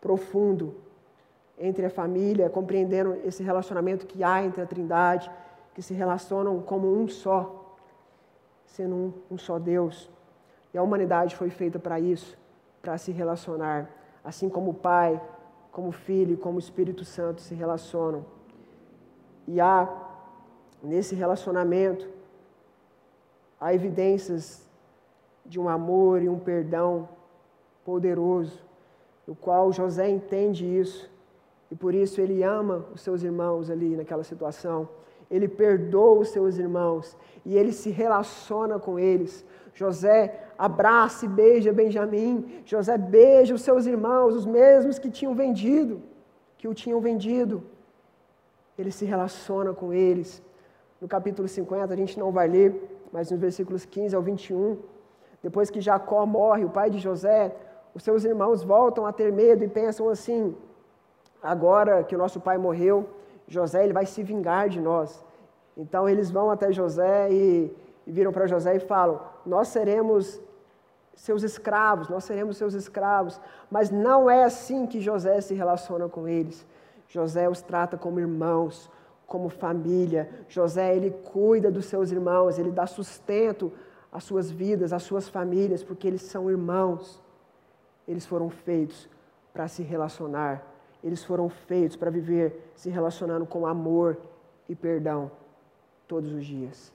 [0.00, 0.76] profundo
[1.58, 5.28] entre a família, compreendendo esse relacionamento que há entre a Trindade,
[5.74, 7.76] que se relacionam como um só,
[8.66, 10.08] sendo um, um só Deus.
[10.78, 12.38] E a humanidade foi feita para isso,
[12.80, 13.90] para se relacionar,
[14.22, 15.20] assim como o Pai,
[15.72, 18.24] como o Filho, como o Espírito Santo se relacionam.
[19.48, 19.92] E há
[20.80, 22.08] nesse relacionamento
[23.60, 24.70] há evidências
[25.44, 27.08] de um amor e um perdão
[27.84, 28.62] poderoso,
[29.26, 31.10] no qual José entende isso
[31.72, 34.88] e por isso ele ama os seus irmãos ali naquela situação.
[35.30, 39.44] Ele perdoa os seus irmãos e ele se relaciona com eles.
[39.74, 42.62] José abraça e beija Benjamim.
[42.64, 46.02] José beija os seus irmãos, os mesmos que tinham vendido,
[46.56, 47.62] que o tinham vendido.
[48.78, 50.42] Ele se relaciona com eles.
[51.00, 52.70] No capítulo 50, a gente não vai ler,
[53.12, 54.78] mas nos versículos 15 ao 21,
[55.42, 57.54] depois que Jacó morre, o pai de José,
[57.94, 60.56] os seus irmãos voltam a ter medo e pensam assim:
[61.42, 63.08] agora que o nosso pai morreu,
[63.48, 65.24] José ele vai se vingar de nós.
[65.76, 67.72] Então eles vão até José e,
[68.06, 70.40] e viram para José e falam: Nós seremos
[71.16, 73.40] seus escravos, nós seremos seus escravos.
[73.70, 76.66] Mas não é assim que José se relaciona com eles.
[77.08, 78.90] José os trata como irmãos,
[79.26, 80.28] como família.
[80.48, 83.72] José, ele cuida dos seus irmãos, ele dá sustento
[84.12, 87.22] às suas vidas, às suas famílias, porque eles são irmãos.
[88.06, 89.08] Eles foram feitos
[89.52, 90.64] para se relacionar.
[91.02, 94.18] Eles foram feitos para viver se relacionando com amor
[94.68, 95.30] e perdão
[96.06, 96.92] todos os dias.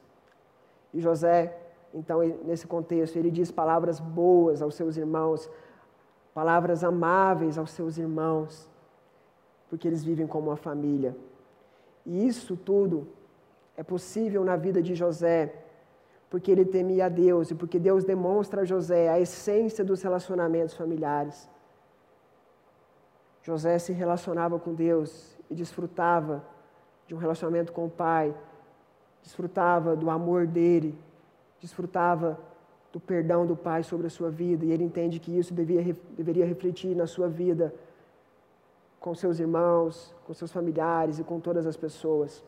[0.94, 1.60] E José
[1.94, 5.48] Então, nesse contexto, ele diz palavras boas aos seus irmãos,
[6.34, 8.68] palavras amáveis aos seus irmãos,
[9.70, 11.16] porque eles vivem como uma família.
[12.04, 13.08] E isso tudo
[13.78, 15.54] é possível na vida de José,
[16.32, 20.74] porque ele temia a Deus e porque Deus demonstra a José a essência dos relacionamentos
[20.74, 21.48] familiares.
[23.44, 26.44] José se relacionava com Deus e desfrutava
[27.06, 28.34] de um relacionamento com o Pai,
[29.22, 30.98] desfrutava do amor dele,
[31.60, 32.40] desfrutava
[32.92, 36.46] do perdão do Pai sobre a sua vida, e ele entende que isso devia, deveria
[36.46, 37.74] refletir na sua vida
[39.00, 42.42] com seus irmãos, com seus familiares e com todas as pessoas.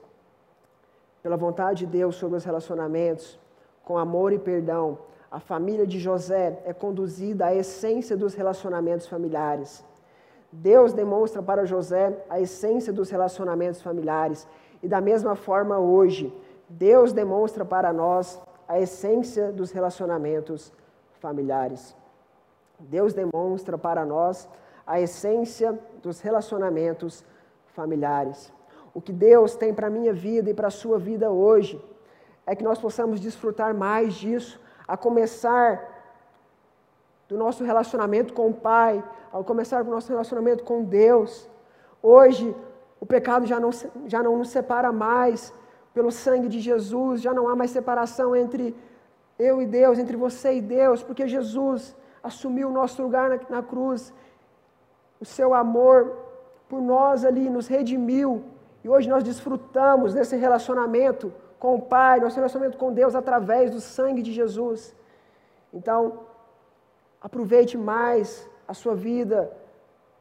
[1.22, 3.38] Pela vontade de Deus sobre os relacionamentos,
[3.84, 4.98] com amor e perdão,
[5.30, 9.84] a família de José é conduzida à essência dos relacionamentos familiares.
[10.62, 14.48] Deus demonstra para José a essência dos relacionamentos familiares.
[14.82, 16.34] E da mesma forma, hoje,
[16.70, 20.72] Deus demonstra para nós a essência dos relacionamentos
[21.20, 21.96] familiares.
[22.80, 24.48] Deus demonstra para nós
[24.88, 27.24] a essência dos relacionamentos
[27.74, 28.52] familiares.
[28.94, 31.84] O que Deus tem para a minha vida e para a sua vida hoje
[32.46, 35.95] é que nós possamos desfrutar mais disso, a começar
[37.28, 41.50] do nosso relacionamento com o Pai, ao começar o nosso relacionamento com Deus.
[42.02, 42.56] Hoje,
[43.00, 43.72] o pecado já não,
[44.06, 45.54] já não nos separa mais,
[45.94, 48.76] pelo sangue de Jesus, já não há mais separação entre
[49.40, 53.64] eu e Deus, entre você e Deus, porque Jesus assumiu o nosso lugar na, na
[53.64, 54.14] cruz,
[55.20, 56.18] o seu amor
[56.68, 58.44] por nós ali nos redimiu,
[58.84, 63.80] e hoje nós desfrutamos desse relacionamento com o Pai, nosso relacionamento com Deus através do
[63.80, 64.96] sangue de Jesus.
[65.74, 66.20] Então,
[67.28, 68.28] aproveite mais
[68.72, 69.40] a sua vida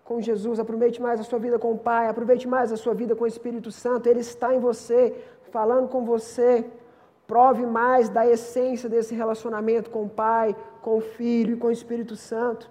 [0.09, 3.15] com Jesus, aproveite mais a sua vida com o Pai, aproveite mais a sua vida
[3.15, 5.01] com o Espírito Santo, Ele está em você,
[5.57, 6.65] falando com você.
[7.27, 11.77] Prove mais da essência desse relacionamento com o Pai, com o Filho e com o
[11.79, 12.71] Espírito Santo.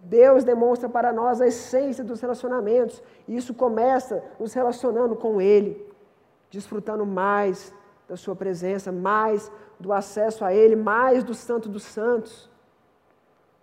[0.00, 5.70] Deus demonstra para nós a essência dos relacionamentos, e isso começa nos relacionando com Ele,
[6.50, 7.74] desfrutando mais
[8.08, 12.53] da Sua presença, mais do acesso a Ele, mais do Santo dos Santos,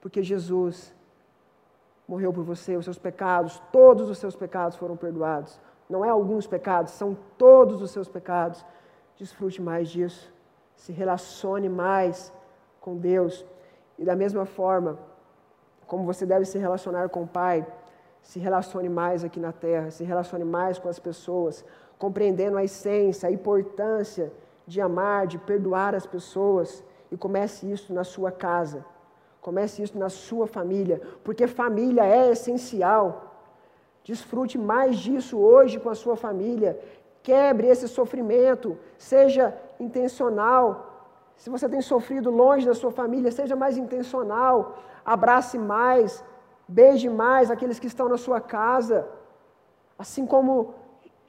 [0.02, 0.94] porque Jesus
[2.08, 5.60] morreu por você, os seus pecados, todos os seus pecados foram perdoados
[5.92, 8.66] não é alguns pecados, são todos os seus pecados.
[9.18, 10.34] Desfrute mais disso.
[10.74, 12.34] Se relacione mais
[12.80, 13.46] com Deus.
[14.00, 14.98] E da mesma forma,
[15.86, 17.68] como você deve se relacionar com o Pai,
[18.22, 21.66] se relacione mais aqui na terra, se relacione mais com as pessoas,
[22.00, 24.32] compreendendo a essência, a importância
[24.66, 26.82] de amar, de perdoar as pessoas.
[27.12, 28.86] E comece isso na sua casa.
[29.42, 33.04] Comece isso na sua família, porque família é essencial.
[34.04, 36.80] Desfrute mais disso hoje com a sua família.
[37.24, 39.46] Quebre esse sofrimento, seja
[39.80, 40.64] intencional.
[41.36, 44.78] Se você tem sofrido longe da sua família, seja mais intencional.
[45.04, 46.24] Abrace mais,
[46.68, 49.08] beije mais aqueles que estão na sua casa.
[49.98, 50.76] Assim como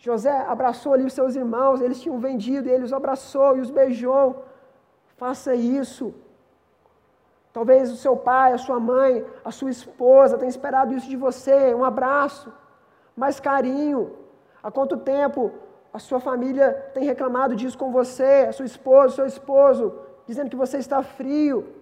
[0.07, 4.45] José abraçou ali os seus irmãos, eles tinham vendido, ele os abraçou e os beijou.
[5.17, 6.13] Faça isso.
[7.53, 11.75] Talvez o seu pai, a sua mãe, a sua esposa tenham esperado isso de você,
[11.75, 12.51] um abraço
[13.17, 14.17] mais carinho.
[14.63, 15.53] Há quanto tempo
[15.93, 19.93] a sua família tem reclamado disso com você, a sua esposa, seu esposo,
[20.27, 21.75] dizendo que você está frio?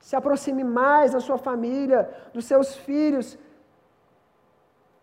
[0.00, 3.38] Se aproxime mais da sua família, dos seus filhos,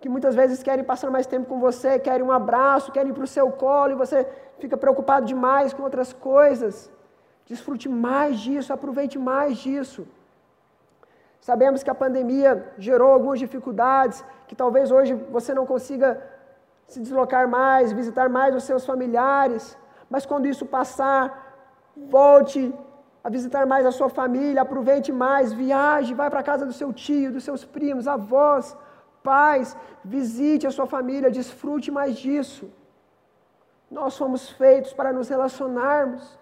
[0.01, 3.23] que muitas vezes querem passar mais tempo com você, querem um abraço, querem ir para
[3.23, 4.27] o seu colo e você
[4.57, 6.91] fica preocupado demais com outras coisas.
[7.51, 10.01] Desfrute mais disso, aproveite mais disso.
[11.49, 16.09] Sabemos que a pandemia gerou algumas dificuldades, que talvez hoje você não consiga
[16.91, 19.77] se deslocar mais, visitar mais os seus familiares,
[20.09, 21.23] mas quando isso passar,
[22.17, 22.61] volte
[23.23, 26.91] a visitar mais a sua família, aproveite mais, viaje, vai para a casa do seu
[26.91, 28.75] tio, dos seus primos, avós,
[29.23, 32.65] pais, visite a sua família, desfrute mais disso.
[33.89, 36.37] Nós fomos feitos para nos relacionarmos.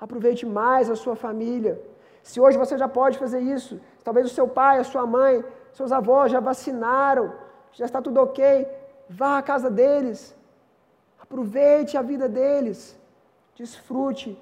[0.00, 1.74] Aproveite mais a sua família.
[2.22, 5.92] Se hoje você já pode fazer isso, talvez o seu pai, a sua mãe, seus
[5.92, 7.32] avós já vacinaram,
[7.72, 8.66] já está tudo ok,
[9.08, 10.34] vá à casa deles,
[11.24, 12.98] aproveite a vida deles,
[13.54, 14.38] desfrute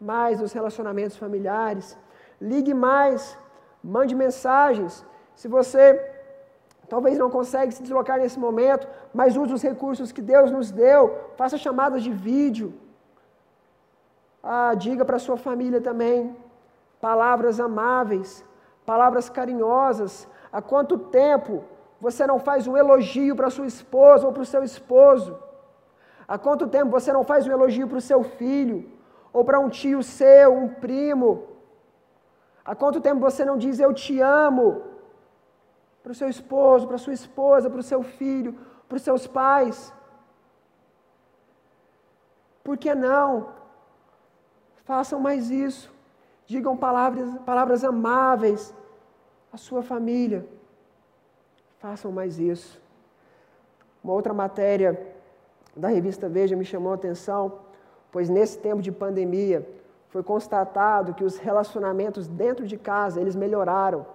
[0.00, 1.96] mais dos relacionamentos familiares,
[2.40, 3.36] ligue mais,
[3.82, 5.04] mande mensagens.
[5.34, 5.82] Se você
[6.88, 11.02] talvez não consegue se deslocar nesse momento, mas use os recursos que Deus nos deu,
[11.36, 12.72] faça chamadas de vídeo.
[14.42, 16.36] Ah, diga para sua família também
[17.00, 18.44] palavras amáveis,
[18.84, 20.28] palavras carinhosas.
[20.52, 21.64] Há quanto tempo
[22.00, 25.38] você não faz um elogio para sua esposa ou para o seu esposo?
[26.26, 28.78] Há quanto tempo você não faz um elogio para o seu filho
[29.32, 31.30] ou para um tio seu, um primo?
[32.64, 34.82] Há quanto tempo você não diz eu te amo?
[36.02, 38.52] Para o seu esposo, para sua esposa, para o seu filho,
[38.86, 39.92] para os seus pais?
[42.62, 43.30] Por que não?
[44.88, 45.92] Façam mais isso.
[46.46, 48.74] Digam palavras, palavras amáveis
[49.52, 50.46] à sua família.
[51.78, 52.80] Façam mais isso.
[54.02, 54.98] Uma outra matéria
[55.76, 57.58] da revista Veja me chamou a atenção,
[58.10, 59.68] pois nesse tempo de pandemia
[60.08, 64.06] foi constatado que os relacionamentos dentro de casa, eles melhoraram.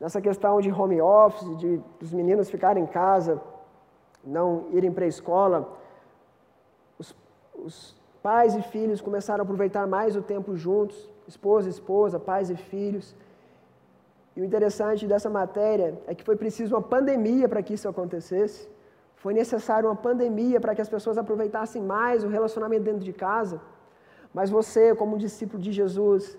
[0.00, 3.38] Nessa questão de home office, de os meninos ficarem em casa,
[4.24, 5.76] não irem para a escola,
[6.98, 7.14] os,
[7.54, 12.50] os pais e filhos começaram a aproveitar mais o tempo juntos, esposa e esposa, pais
[12.50, 13.14] e filhos.
[14.36, 18.68] E o interessante dessa matéria é que foi preciso uma pandemia para que isso acontecesse.
[19.16, 23.60] Foi necessário uma pandemia para que as pessoas aproveitassem mais o relacionamento dentro de casa.
[24.32, 26.38] Mas você, como discípulo de Jesus,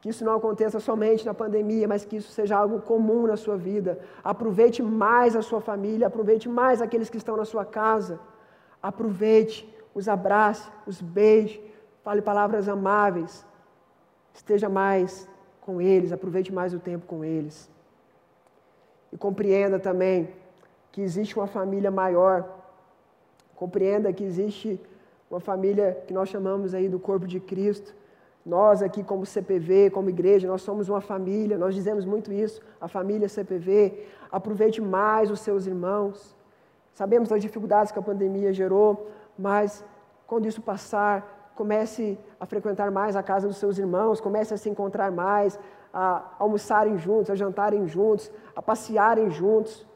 [0.00, 3.56] que isso não aconteça somente na pandemia, mas que isso seja algo comum na sua
[3.56, 3.98] vida.
[4.22, 8.18] Aproveite mais a sua família, aproveite mais aqueles que estão na sua casa.
[8.82, 9.58] Aproveite,
[9.94, 11.62] os abrace, os beije,
[12.02, 13.44] fale palavras amáveis.
[14.32, 15.28] Esteja mais
[15.60, 17.70] com eles, aproveite mais o tempo com eles.
[19.12, 20.30] E compreenda também
[20.92, 22.48] que existe uma família maior.
[23.54, 24.80] Compreenda que existe
[25.30, 27.94] uma família que nós chamamos aí do corpo de Cristo.
[28.44, 32.88] Nós aqui como CPV, como igreja, nós somos uma família, nós dizemos muito isso, a
[32.88, 34.06] família CPV.
[34.32, 36.34] Aproveite mais os seus irmãos.
[36.94, 39.84] Sabemos das dificuldades que a pandemia gerou, mas
[40.26, 44.70] quando isso passar, comece a frequentar mais a casa dos seus irmãos, comece a se
[44.70, 45.58] encontrar mais,
[45.92, 49.86] a almoçarem juntos, a jantarem juntos, a passearem juntos.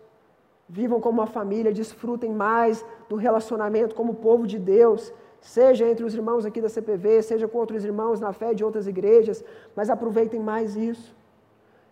[0.68, 6.14] Vivam como uma família, desfrutem mais do relacionamento como povo de Deus, seja entre os
[6.14, 9.44] irmãos aqui da CPV, seja com outros irmãos na fé de outras igrejas,
[9.76, 11.14] mas aproveitem mais isso.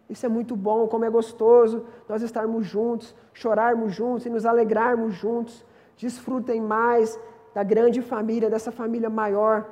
[0.09, 5.15] Isso é muito bom, como é gostoso nós estarmos juntos, chorarmos juntos e nos alegrarmos
[5.15, 5.65] juntos.
[5.97, 7.19] Desfrutem mais
[7.55, 9.67] da grande família, dessa família maior,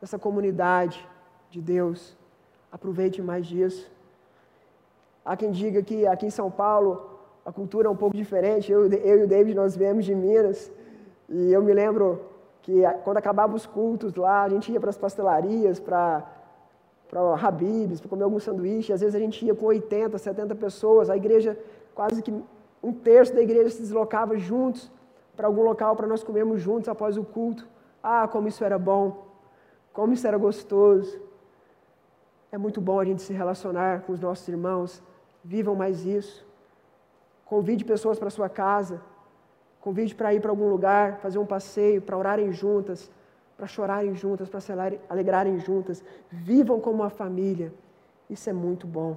[0.00, 1.06] dessa comunidade
[1.50, 2.16] de Deus.
[2.70, 3.90] Aproveite mais disso.
[5.24, 8.70] Há quem diga que aqui em São Paulo a cultura é um pouco diferente.
[8.70, 10.70] Eu, eu e o David, nós viemos de Minas,
[11.28, 12.20] e eu me lembro
[12.62, 16.24] que quando acabavam os cultos lá, a gente ia para as pastelarias, para
[17.08, 21.08] para Habib's, para comer algum sanduíche, às vezes a gente ia com 80, 70 pessoas,
[21.08, 21.58] a igreja,
[21.94, 22.30] quase que
[22.82, 24.90] um terço da igreja se deslocava juntos
[25.38, 27.64] para algum local para nós comermos juntos após o culto.
[28.02, 29.24] Ah, como isso era bom,
[29.92, 31.16] como isso era gostoso.
[32.50, 35.00] É muito bom a gente se relacionar com os nossos irmãos,
[35.44, 36.44] vivam mais isso.
[37.44, 39.00] Convide pessoas para sua casa.
[39.80, 43.08] Convide para ir para algum lugar, fazer um passeio, para orarem juntas,
[43.56, 44.72] para chorarem juntas, para se
[45.08, 46.02] alegrarem juntas.
[46.32, 47.72] Vivam como uma família.
[48.28, 49.16] Isso é muito bom.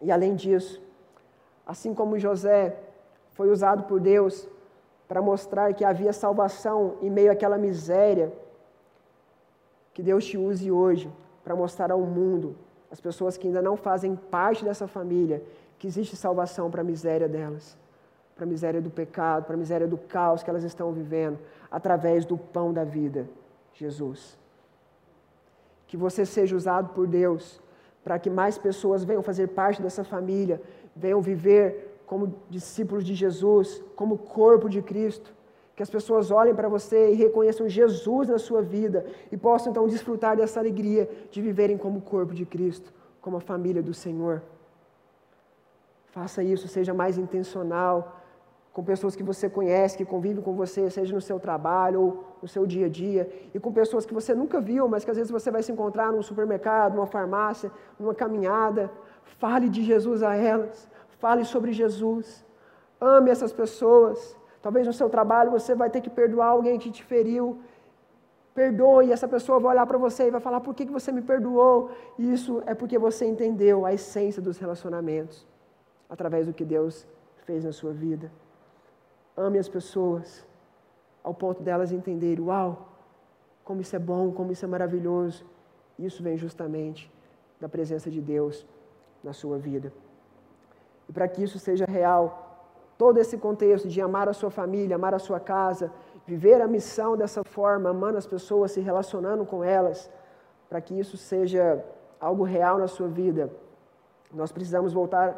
[0.00, 0.80] E além disso,
[1.66, 2.78] assim como José
[3.32, 4.48] foi usado por Deus
[5.08, 8.32] para mostrar que havia salvação em meio àquela miséria,
[9.94, 11.10] que Deus te use hoje
[11.44, 12.56] para mostrar ao mundo,
[12.90, 15.42] as pessoas que ainda não fazem parte dessa família,
[15.78, 17.76] que existe salvação para a miséria delas,
[18.34, 21.38] para a miséria do pecado, para a miséria do caos que elas estão vivendo,
[21.70, 23.28] através do pão da vida,
[23.72, 24.38] Jesus.
[25.86, 27.60] Que você seja usado por Deus
[28.02, 30.60] para que mais pessoas venham fazer parte dessa família,
[30.94, 35.34] venham viver como discípulos de Jesus, como corpo de Cristo.
[35.74, 39.86] Que as pessoas olhem para você e reconheçam Jesus na sua vida e possam então
[39.86, 44.42] desfrutar dessa alegria de viverem como corpo de Cristo, como a família do Senhor.
[46.06, 48.16] Faça isso, seja mais intencional
[48.76, 52.46] com pessoas que você conhece, que convivem com você, seja no seu trabalho ou no
[52.46, 55.32] seu dia a dia, e com pessoas que você nunca viu, mas que às vezes
[55.32, 58.90] você vai se encontrar num supermercado, numa farmácia, numa caminhada.
[59.38, 60.86] Fale de Jesus a elas,
[61.18, 62.44] fale sobre Jesus.
[63.00, 64.36] Ame essas pessoas.
[64.62, 67.58] Talvez no seu trabalho você vai ter que perdoar alguém que te feriu.
[68.54, 71.90] Perdoe, essa pessoa vai olhar para você e vai falar: por que você me perdoou?
[72.18, 75.46] E isso é porque você entendeu a essência dos relacionamentos
[76.08, 77.06] através do que Deus
[77.44, 78.32] fez na sua vida.
[79.36, 80.46] Ame as pessoas
[81.22, 82.88] ao ponto delas entenderem: uau,
[83.62, 85.44] como isso é bom, como isso é maravilhoso.
[85.98, 87.10] Isso vem justamente
[87.60, 88.66] da presença de Deus
[89.22, 89.92] na sua vida.
[91.08, 92.24] E para que isso seja real,
[92.98, 95.92] todo esse contexto de amar a sua família, amar a sua casa,
[96.26, 100.10] viver a missão dessa forma, amando as pessoas, se relacionando com elas,
[100.68, 101.84] para que isso seja
[102.20, 103.50] algo real na sua vida,
[104.32, 105.28] nós precisamos voltar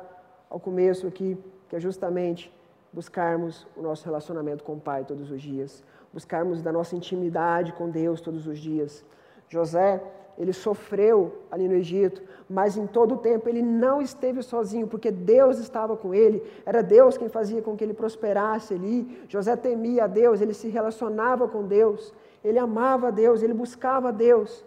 [0.48, 1.36] ao começo aqui,
[1.68, 2.52] que é justamente
[2.92, 7.90] buscarmos o nosso relacionamento com o Pai todos os dias, buscarmos da nossa intimidade com
[7.90, 9.04] Deus todos os dias,
[9.48, 10.02] José,
[10.38, 15.10] ele sofreu ali no Egito, mas em todo o tempo ele não esteve sozinho, porque
[15.10, 19.24] Deus estava com ele, era Deus quem fazia com que ele prosperasse ali.
[19.28, 22.14] José temia a Deus, ele se relacionava com Deus,
[22.44, 24.64] ele amava a Deus, ele buscava a Deus.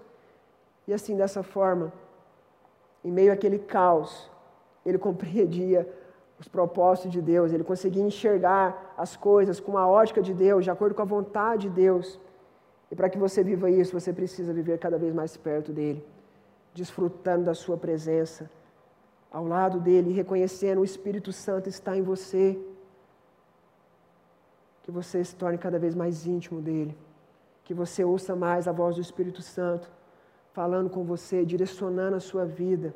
[0.85, 1.93] E assim, dessa forma,
[3.03, 4.29] em meio àquele caos,
[4.85, 5.87] ele compreendia
[6.37, 10.71] os propósitos de Deus, ele conseguia enxergar as coisas com a ótica de Deus, de
[10.71, 12.19] acordo com a vontade de Deus.
[12.91, 16.05] E para que você viva isso, você precisa viver cada vez mais perto dele,
[16.73, 18.49] desfrutando da sua presença,
[19.31, 22.59] ao lado dele, reconhecendo o Espírito Santo está em você.
[24.83, 26.97] Que você se torne cada vez mais íntimo dele,
[27.63, 29.89] que você ouça mais a voz do Espírito Santo
[30.51, 32.93] falando com você, direcionando a sua vida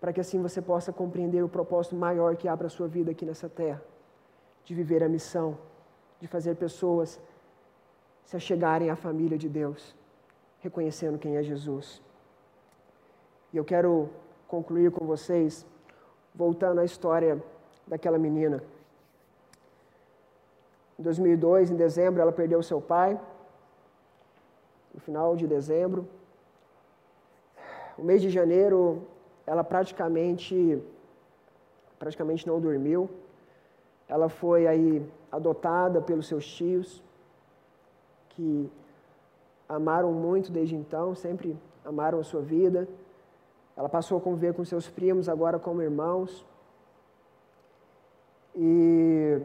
[0.00, 3.24] para que assim você possa compreender o propósito maior que abre a sua vida aqui
[3.24, 3.82] nessa terra,
[4.64, 5.56] de viver a missão,
[6.20, 7.20] de fazer pessoas
[8.26, 9.94] se achegarem à família de Deus,
[10.58, 12.02] reconhecendo quem é Jesus.
[13.52, 14.10] E eu quero
[14.48, 15.64] concluir com vocês,
[16.34, 17.42] voltando à história
[17.86, 18.62] daquela menina.
[20.98, 23.18] Em 2002, em dezembro, ela perdeu seu pai.
[24.92, 26.08] No final de dezembro.
[27.96, 29.06] O mês de janeiro,
[29.46, 30.82] ela praticamente,
[31.98, 33.08] praticamente não dormiu.
[34.08, 37.02] Ela foi aí adotada pelos seus tios,
[38.36, 38.70] que
[39.68, 42.86] amaram muito desde então, sempre amaram a sua vida.
[43.76, 46.44] Ela passou a conviver com seus primos, agora como irmãos.
[48.54, 49.40] E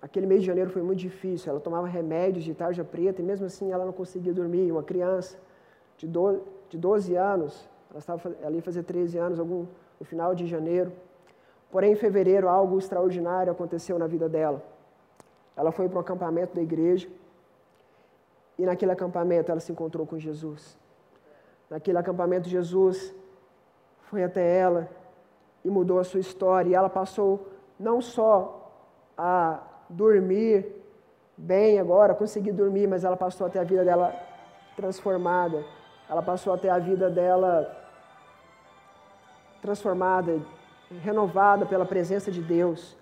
[0.00, 1.50] aquele mês de janeiro foi muito difícil.
[1.50, 4.70] Ela tomava remédios de tarja preta e mesmo assim ela não conseguia dormir.
[4.70, 5.36] Uma criança
[5.96, 9.66] de 12 anos, ela estava ali fazer 13 anos, algum,
[9.98, 10.92] no final de janeiro.
[11.70, 14.62] Porém, em fevereiro, algo extraordinário aconteceu na vida dela.
[15.56, 17.08] Ela foi para um acampamento da igreja
[18.58, 20.76] e naquele acampamento ela se encontrou com Jesus.
[21.70, 23.14] Naquele acampamento, Jesus
[24.02, 24.88] foi até ela
[25.64, 26.70] e mudou a sua história.
[26.70, 27.46] E ela passou
[27.78, 28.72] não só
[29.16, 30.66] a dormir
[31.36, 34.14] bem agora, conseguir dormir, mas ela passou até a vida dela
[34.74, 35.64] transformada
[36.08, 37.76] ela passou a ter a vida dela
[39.60, 40.40] transformada,
[41.02, 42.96] renovada pela presença de Deus.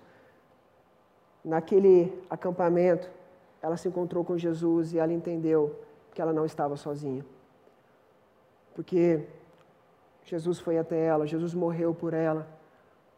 [1.43, 3.09] Naquele acampamento,
[3.67, 5.79] ela se encontrou com Jesus e ela entendeu
[6.13, 7.23] que ela não estava sozinha.
[8.73, 9.27] Porque
[10.23, 12.47] Jesus foi até ela, Jesus morreu por ela,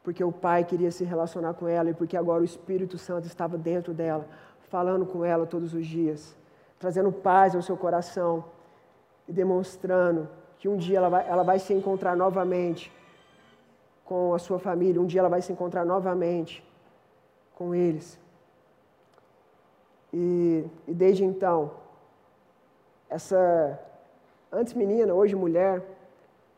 [0.03, 3.57] porque o Pai queria se relacionar com ela e porque agora o Espírito Santo estava
[3.57, 4.27] dentro dela,
[4.69, 6.35] falando com ela todos os dias,
[6.79, 8.43] trazendo paz ao seu coração
[9.27, 10.27] e demonstrando
[10.57, 12.91] que um dia ela vai, ela vai se encontrar novamente
[14.03, 16.63] com a sua família, um dia ela vai se encontrar novamente
[17.53, 18.19] com eles.
[20.13, 21.71] E, e desde então,
[23.09, 23.79] essa
[24.51, 25.83] antes menina, hoje mulher,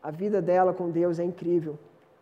[0.02, 1.78] a vida dela com Deus é incrível.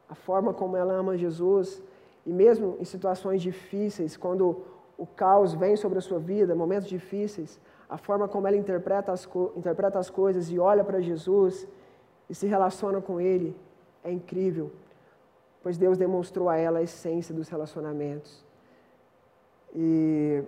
[0.08, 1.82] A forma como ela ama Jesus,
[2.26, 4.62] e mesmo em situações difíceis, quando
[4.98, 7.58] o caos vem sobre a sua vida, momentos difíceis,
[7.88, 11.66] a forma como ela interpreta as, interpreta as coisas e olha para Jesus
[12.28, 13.56] e se relaciona com Ele
[14.02, 14.70] é incrível,
[15.62, 18.44] pois Deus demonstrou a ela a essência dos relacionamentos.
[19.74, 20.42] E,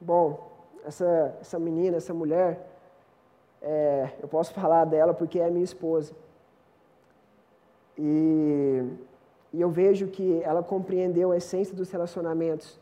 [0.00, 0.50] bom,
[0.84, 2.66] essa, essa menina, essa mulher,
[3.60, 6.12] é, eu posso falar dela porque é minha esposa.
[7.98, 8.82] E,
[9.52, 12.80] e eu vejo que ela compreendeu a essência dos relacionamentos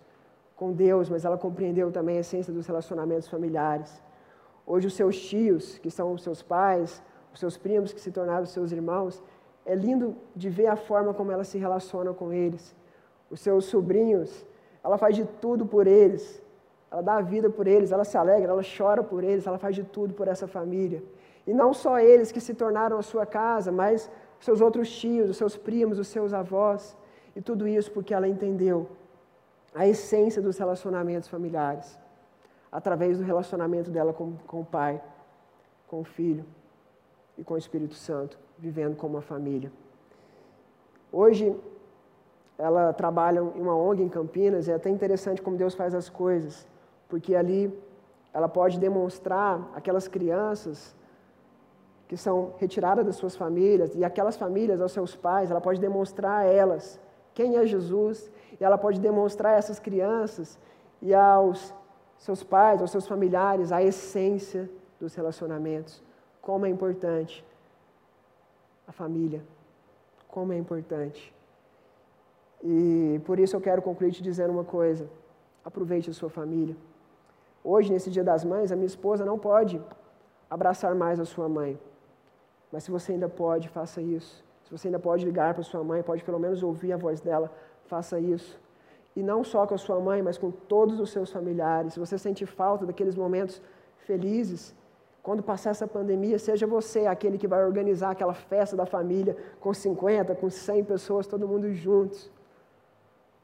[0.55, 4.03] com Deus, mas ela compreendeu também a essência dos relacionamentos familiares.
[4.67, 7.03] Hoje, os seus tios, que são os seus pais,
[7.33, 9.23] os seus primos, que se tornaram seus irmãos,
[9.65, 12.75] é lindo de ver a forma como ela se relaciona com eles.
[13.31, 14.45] Os seus sobrinhos,
[14.83, 16.43] ela faz de tudo por eles,
[16.91, 19.75] ela dá a vida por eles, ela se alegra, ela chora por eles, ela faz
[19.75, 21.03] de tudo por essa família.
[21.47, 24.11] E não só eles que se tornaram a sua casa, mas
[24.41, 26.97] seus outros tios, os seus primos, os seus avós.
[27.37, 28.89] E tudo isso porque ela entendeu
[29.75, 31.99] a essência dos relacionamentos familiares,
[32.73, 35.01] através do relacionamento dela com, com o pai,
[35.87, 36.45] com o filho
[37.37, 39.71] e com o Espírito Santo, vivendo como uma família.
[41.13, 41.55] Hoje,
[42.59, 46.67] ela trabalha em uma ONG em Campinas, é até interessante como Deus faz as coisas,
[47.09, 47.73] porque ali
[48.33, 50.95] ela pode demonstrar aquelas crianças
[52.07, 56.43] que são retiradas das suas famílias e aquelas famílias aos seus pais, ela pode demonstrar
[56.43, 56.99] a elas
[57.35, 58.31] quem é Jesus
[58.61, 60.59] e ela pode demonstrar a essas crianças
[61.01, 61.75] e aos
[62.17, 66.03] seus pais, aos seus familiares, a essência dos relacionamentos.
[66.41, 67.45] Como é importante
[68.87, 69.43] a família.
[70.29, 71.33] Como é importante.
[72.65, 75.09] E por isso eu quero concluir te dizendo uma coisa.
[75.65, 76.75] Aproveite a sua família.
[77.73, 79.75] Hoje, nesse Dia das Mães, a minha esposa não pode
[80.57, 81.73] abraçar mais a sua mãe.
[82.73, 84.35] Mas se você ainda pode, faça isso.
[84.65, 87.53] Se você ainda pode ligar para sua mãe, pode pelo menos ouvir a voz dela,
[87.85, 88.59] faça isso.
[89.15, 91.93] E não só com a sua mãe, mas com todos os seus familiares.
[91.93, 93.61] Se você sente falta daqueles momentos
[94.07, 94.75] felizes,
[95.23, 99.75] quando passar essa pandemia, seja você aquele que vai organizar aquela festa da família com
[99.75, 102.31] 50, com 100 pessoas, todo mundo juntos.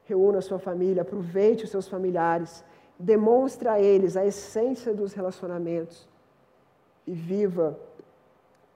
[0.06, 2.64] Reúna a sua família, aproveite os seus familiares,
[2.99, 6.09] demonstre a eles a essência dos relacionamentos
[7.07, 7.78] e viva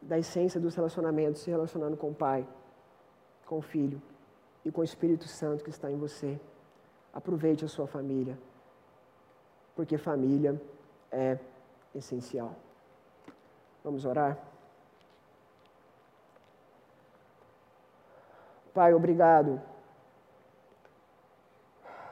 [0.00, 2.46] da essência dos relacionamentos, se relacionando com o Pai,
[3.46, 4.00] com o Filho
[4.64, 6.38] e com o Espírito Santo que está em você.
[7.12, 8.38] Aproveite a sua família,
[9.74, 10.60] porque família
[11.10, 11.38] é
[11.94, 12.54] essencial.
[13.82, 14.38] Vamos orar?
[18.74, 19.60] Pai, obrigado.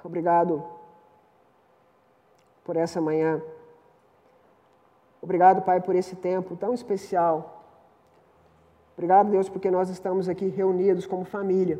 [0.03, 0.76] Obrigado
[2.67, 3.41] por essa manhã.
[5.23, 7.57] Obrigado, Pai, por esse tempo tão especial
[8.97, 11.79] Obrigado, Deus, porque nós estamos aqui reunidos como família.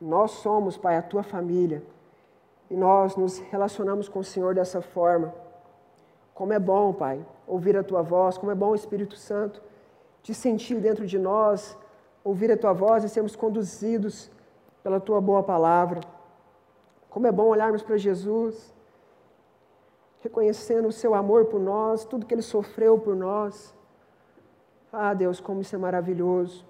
[0.00, 1.82] Nós somos, Pai, a tua família.
[2.70, 5.34] E nós nos relacionamos com o Senhor dessa forma.
[6.32, 9.60] Como é bom, Pai, ouvir a tua voz, como é bom, Espírito Santo,
[10.22, 11.76] te sentir dentro de nós,
[12.22, 14.30] ouvir a tua voz e sermos conduzidos
[14.84, 16.00] pela tua boa palavra.
[17.10, 18.72] Como é bom olharmos para Jesus,
[20.20, 23.74] reconhecendo o seu amor por nós, tudo que ele sofreu por nós
[24.92, 26.66] ah, Deus, como isso é maravilhoso.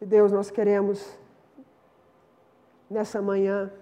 [0.00, 1.18] E Deus, nós queremos,
[2.88, 3.72] nessa manhã,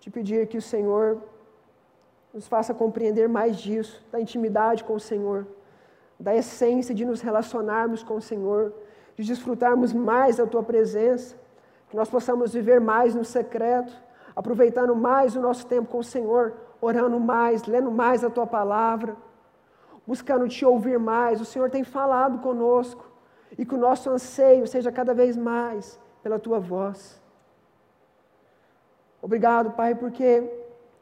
[0.00, 1.22] te pedir que o Senhor
[2.34, 5.46] nos faça compreender mais disso, da intimidade com o Senhor,
[6.18, 8.72] da essência de nos relacionarmos com o Senhor,
[9.14, 11.36] de desfrutarmos mais da Tua presença,
[11.88, 13.92] que nós possamos viver mais no secreto,
[14.34, 19.16] aproveitando mais o nosso tempo com o Senhor, orando mais, lendo mais a Tua palavra
[20.06, 21.40] buscando te ouvir mais.
[21.40, 23.04] O Senhor tem falado conosco
[23.56, 27.20] e que o nosso anseio seja cada vez mais pela tua voz.
[29.20, 30.42] Obrigado, Pai, porque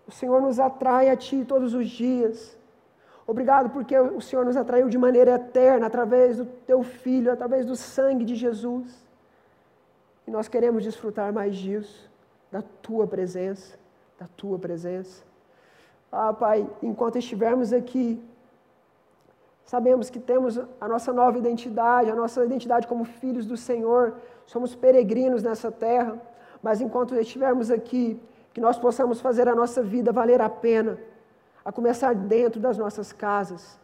[0.06, 2.58] o Senhor nos atrai a Ti todos os dias.
[3.26, 7.76] Obrigado porque o Senhor nos atraiu de maneira eterna através do Teu Filho, através do
[7.76, 9.06] sangue de Jesus.
[10.26, 12.09] E nós queremos desfrutar mais disso,
[12.50, 13.78] da Tua presença,
[14.18, 15.22] da Tua presença.
[16.10, 18.22] Ah, Pai, enquanto estivermos aqui,
[19.70, 24.74] Sabemos que temos a nossa nova identidade, a nossa identidade como filhos do Senhor, somos
[24.74, 26.20] peregrinos nessa terra,
[26.60, 28.20] mas enquanto estivermos aqui,
[28.52, 30.98] que nós possamos fazer a nossa vida valer a pena,
[31.64, 33.78] a começar dentro das nossas casas,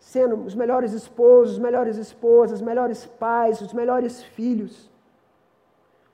[0.00, 4.90] sendo os melhores esposos, os melhores esposas, os melhores pais, os melhores filhos,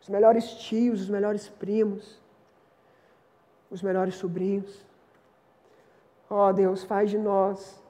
[0.03, 2.21] os melhores tios, os melhores primos,
[3.71, 4.85] os melhores sobrinhos.
[6.29, 7.81] Ó oh, Deus, faz de nós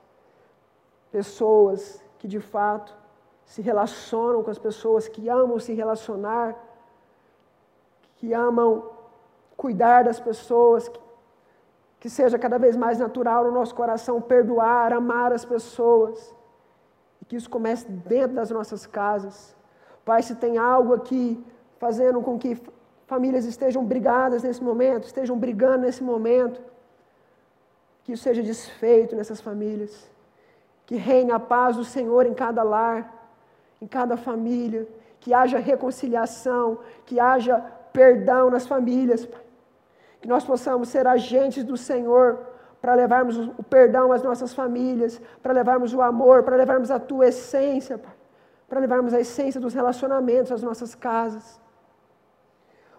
[1.11, 2.95] pessoas que de fato
[3.47, 6.55] se relacionam com as pessoas, que amam se relacionar,
[8.17, 8.91] que amam
[9.57, 11.01] cuidar das pessoas, que,
[12.01, 16.35] que seja cada vez mais natural no nosso coração perdoar, amar as pessoas,
[17.21, 19.57] e que isso comece dentro das nossas casas.
[20.05, 21.43] Pai, se tem algo aqui
[21.83, 22.51] fazendo com que
[23.13, 26.59] famílias estejam brigadas nesse momento, estejam brigando nesse momento,
[28.05, 29.93] que isso seja desfeito nessas famílias.
[30.87, 33.01] Que reine a paz do Senhor em cada lar,
[33.81, 34.87] em cada família,
[35.19, 37.57] que haja reconciliação, que haja
[37.93, 39.29] perdão nas famílias,
[40.21, 42.27] que nós possamos ser agentes do Senhor
[42.81, 47.27] para levarmos o perdão às nossas famílias, para levarmos o amor, para levarmos a tua
[47.27, 48.01] essência,
[48.69, 51.62] para levarmos a essência dos relacionamentos às nossas casas.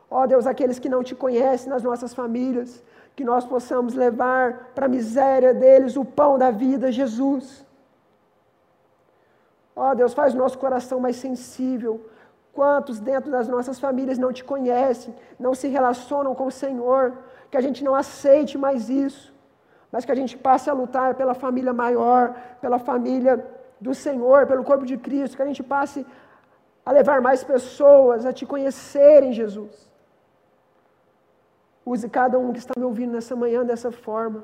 [0.10, 2.84] Ó oh, Deus, aqueles que não te conhecem nas nossas famílias,
[3.16, 7.66] que nós possamos levar para a miséria deles o pão da vida, Jesus.
[9.76, 11.94] Ó oh, Deus, faz o nosso coração mais sensível.
[12.54, 17.14] Quantos dentro das nossas famílias não te conhecem, não se relacionam com o Senhor,
[17.50, 19.34] que a gente não aceite mais isso,
[19.92, 23.44] mas que a gente passe a lutar pela família maior, pela família
[23.82, 26.06] do Senhor, pelo corpo de Cristo, que a gente passe
[26.86, 29.93] a levar mais pessoas a te conhecerem, Jesus.
[31.86, 34.44] Use cada um que está me ouvindo nessa manhã dessa forma.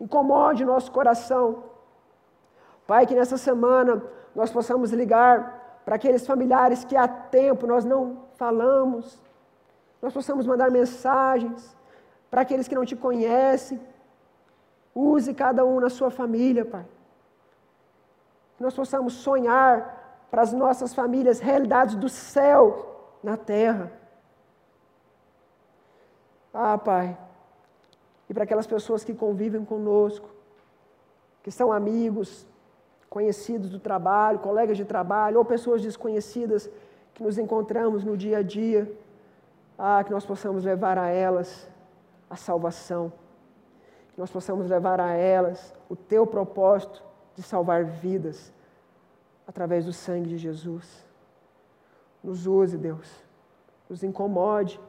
[0.00, 1.64] Incomode nosso coração.
[2.86, 4.02] Pai, que nessa semana
[4.34, 9.20] nós possamos ligar para aqueles familiares que há tempo nós não falamos,
[10.00, 11.76] nós possamos mandar mensagens
[12.30, 13.80] para aqueles que não te conhecem.
[14.94, 16.84] Use cada um na sua família, Pai.
[18.56, 23.92] Que nós possamos sonhar para as nossas famílias realidades do céu na terra.
[26.52, 27.16] Ah, Pai.
[28.28, 30.28] E para aquelas pessoas que convivem conosco,
[31.42, 32.46] que são amigos,
[33.08, 36.70] conhecidos do trabalho, colegas de trabalho, ou pessoas desconhecidas
[37.14, 38.90] que nos encontramos no dia a dia.
[39.78, 41.68] Ah, que nós possamos levar a elas
[42.30, 43.12] a salvação,
[44.12, 47.02] que nós possamos levar a elas o teu propósito
[47.34, 48.52] de salvar vidas
[49.46, 51.04] através do sangue de Jesus.
[52.24, 53.22] Nos use, Deus,
[53.90, 54.80] nos incomode,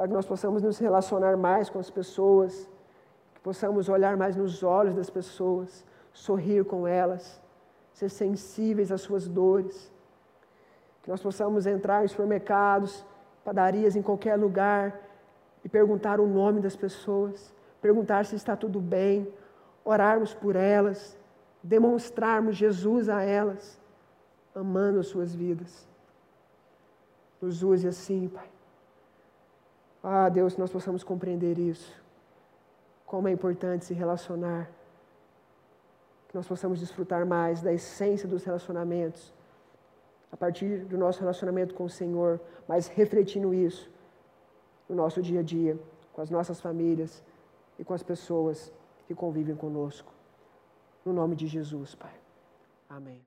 [0.00, 2.66] para que nós possamos nos relacionar mais com as pessoas,
[3.34, 7.38] que possamos olhar mais nos olhos das pessoas, sorrir com elas,
[7.92, 9.92] ser sensíveis às suas dores,
[11.02, 13.04] que nós possamos entrar em supermercados,
[13.44, 14.98] padarias, em qualquer lugar
[15.62, 19.30] e perguntar o nome das pessoas, perguntar se está tudo bem,
[19.84, 21.14] orarmos por elas,
[21.62, 23.78] demonstrarmos Jesus a elas,
[24.54, 25.86] amando as suas vidas.
[27.38, 28.48] Nos use assim, Pai.
[30.02, 32.00] Ah, Deus, nós possamos compreender isso.
[33.06, 34.70] Como é importante se relacionar.
[36.28, 39.32] Que nós possamos desfrutar mais da essência dos relacionamentos.
[40.32, 43.90] A partir do nosso relacionamento com o Senhor, mas refletindo isso
[44.88, 45.78] no nosso dia a dia,
[46.12, 47.22] com as nossas famílias
[47.78, 48.72] e com as pessoas
[49.06, 50.12] que convivem conosco.
[51.04, 52.14] No nome de Jesus, Pai.
[52.88, 53.20] Amém.